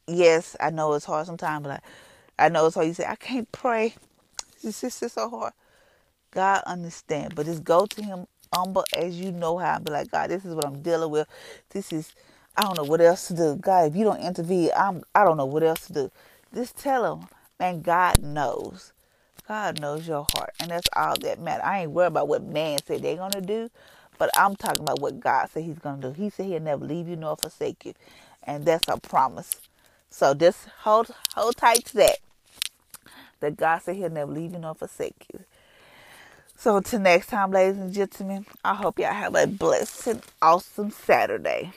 Yes, 0.08 0.56
I 0.60 0.70
know 0.70 0.94
it's 0.94 1.06
hard 1.06 1.26
sometimes, 1.26 1.63
but 1.66 1.82
I, 2.38 2.46
I 2.46 2.50
know 2.50 2.68
it's 2.68 2.76
hard. 2.76 2.88
You 2.88 2.94
say, 2.94 3.06
I 3.08 3.16
can't 3.16 3.52
pray. 3.52 3.96
It's 4.63 4.82
just 4.82 5.00
so 5.00 5.30
hard. 5.30 5.54
God 6.32 6.62
understand. 6.68 7.34
But 7.34 7.48
just 7.48 7.63
go 7.63 7.88
to 7.88 8.04
him 8.04 8.28
humble 8.54 8.86
as 8.96 9.20
you 9.20 9.32
know 9.32 9.58
how 9.58 9.78
and 9.78 9.86
be 9.86 9.92
like, 9.92 10.12
God, 10.12 10.30
this 10.30 10.46
is 10.46 10.54
what 10.54 10.66
I'm 10.66 10.82
dealing 10.84 11.10
with. 11.10 11.28
This 11.72 11.92
is 11.92 12.13
I 12.56 12.62
don't 12.62 12.78
know 12.78 12.84
what 12.84 13.02
else 13.02 13.28
to 13.30 13.36
do. 13.36 13.56
God, 13.56 13.92
if 13.92 13.96
you 13.96 14.04
don't 14.04 14.22
intervene, 14.22 14.70
I'm 14.78 15.04
I 15.16 15.24
don't 15.24 15.38
know 15.38 15.46
what 15.46 15.63
else 15.63 15.88
to 15.88 15.94
do. 15.94 16.12
Just 16.54 16.78
tell 16.78 17.16
him, 17.16 17.28
man, 17.60 17.82
God 17.82 18.22
knows. 18.22 18.94
God 19.47 19.79
knows 19.79 20.07
your 20.07 20.25
heart, 20.33 20.53
and 20.60 20.71
that's 20.71 20.89
all 20.95 21.15
that 21.21 21.39
matters. 21.39 21.63
I 21.65 21.81
ain't 21.81 21.91
worried 21.91 22.07
about 22.07 22.27
what 22.27 22.43
man 22.43 22.79
said 22.86 23.01
they're 23.01 23.15
gonna 23.15 23.41
do, 23.41 23.69
but 24.17 24.29
I'm 24.38 24.55
talking 24.55 24.81
about 24.81 24.99
what 24.99 25.19
God 25.19 25.49
said 25.49 25.63
He's 25.63 25.79
gonna 25.79 26.01
do. 26.01 26.12
He 26.12 26.29
said 26.29 26.47
He'll 26.47 26.60
never 26.60 26.86
leave 26.86 27.07
you 27.07 27.15
nor 27.15 27.38
forsake 27.38 27.86
you, 27.86 27.93
and 28.43 28.65
that's 28.65 28.88
a 28.88 28.97
promise. 28.97 29.62
So 30.10 30.33
just 30.33 30.67
hold 30.81 31.12
hold 31.36 31.55
tight 31.55 31.86
to 31.86 31.95
that. 31.97 32.17
That 33.39 33.55
God 33.55 33.79
said 33.79 33.95
He'll 33.95 34.10
never 34.10 34.31
leave 34.31 34.53
you 34.53 34.60
nor 34.60 34.75
forsake 34.75 35.25
you. 35.33 35.43
So 36.57 36.77
until 36.77 36.99
next 36.99 37.27
time, 37.27 37.51
ladies 37.51 37.77
and 37.77 37.93
gentlemen, 37.93 38.45
I 38.65 38.73
hope 38.73 38.99
y'all 38.99 39.13
have 39.13 39.36
a 39.36 39.45
blessed 39.45 40.07
and 40.07 40.21
awesome 40.41 40.89
Saturday. 40.89 41.71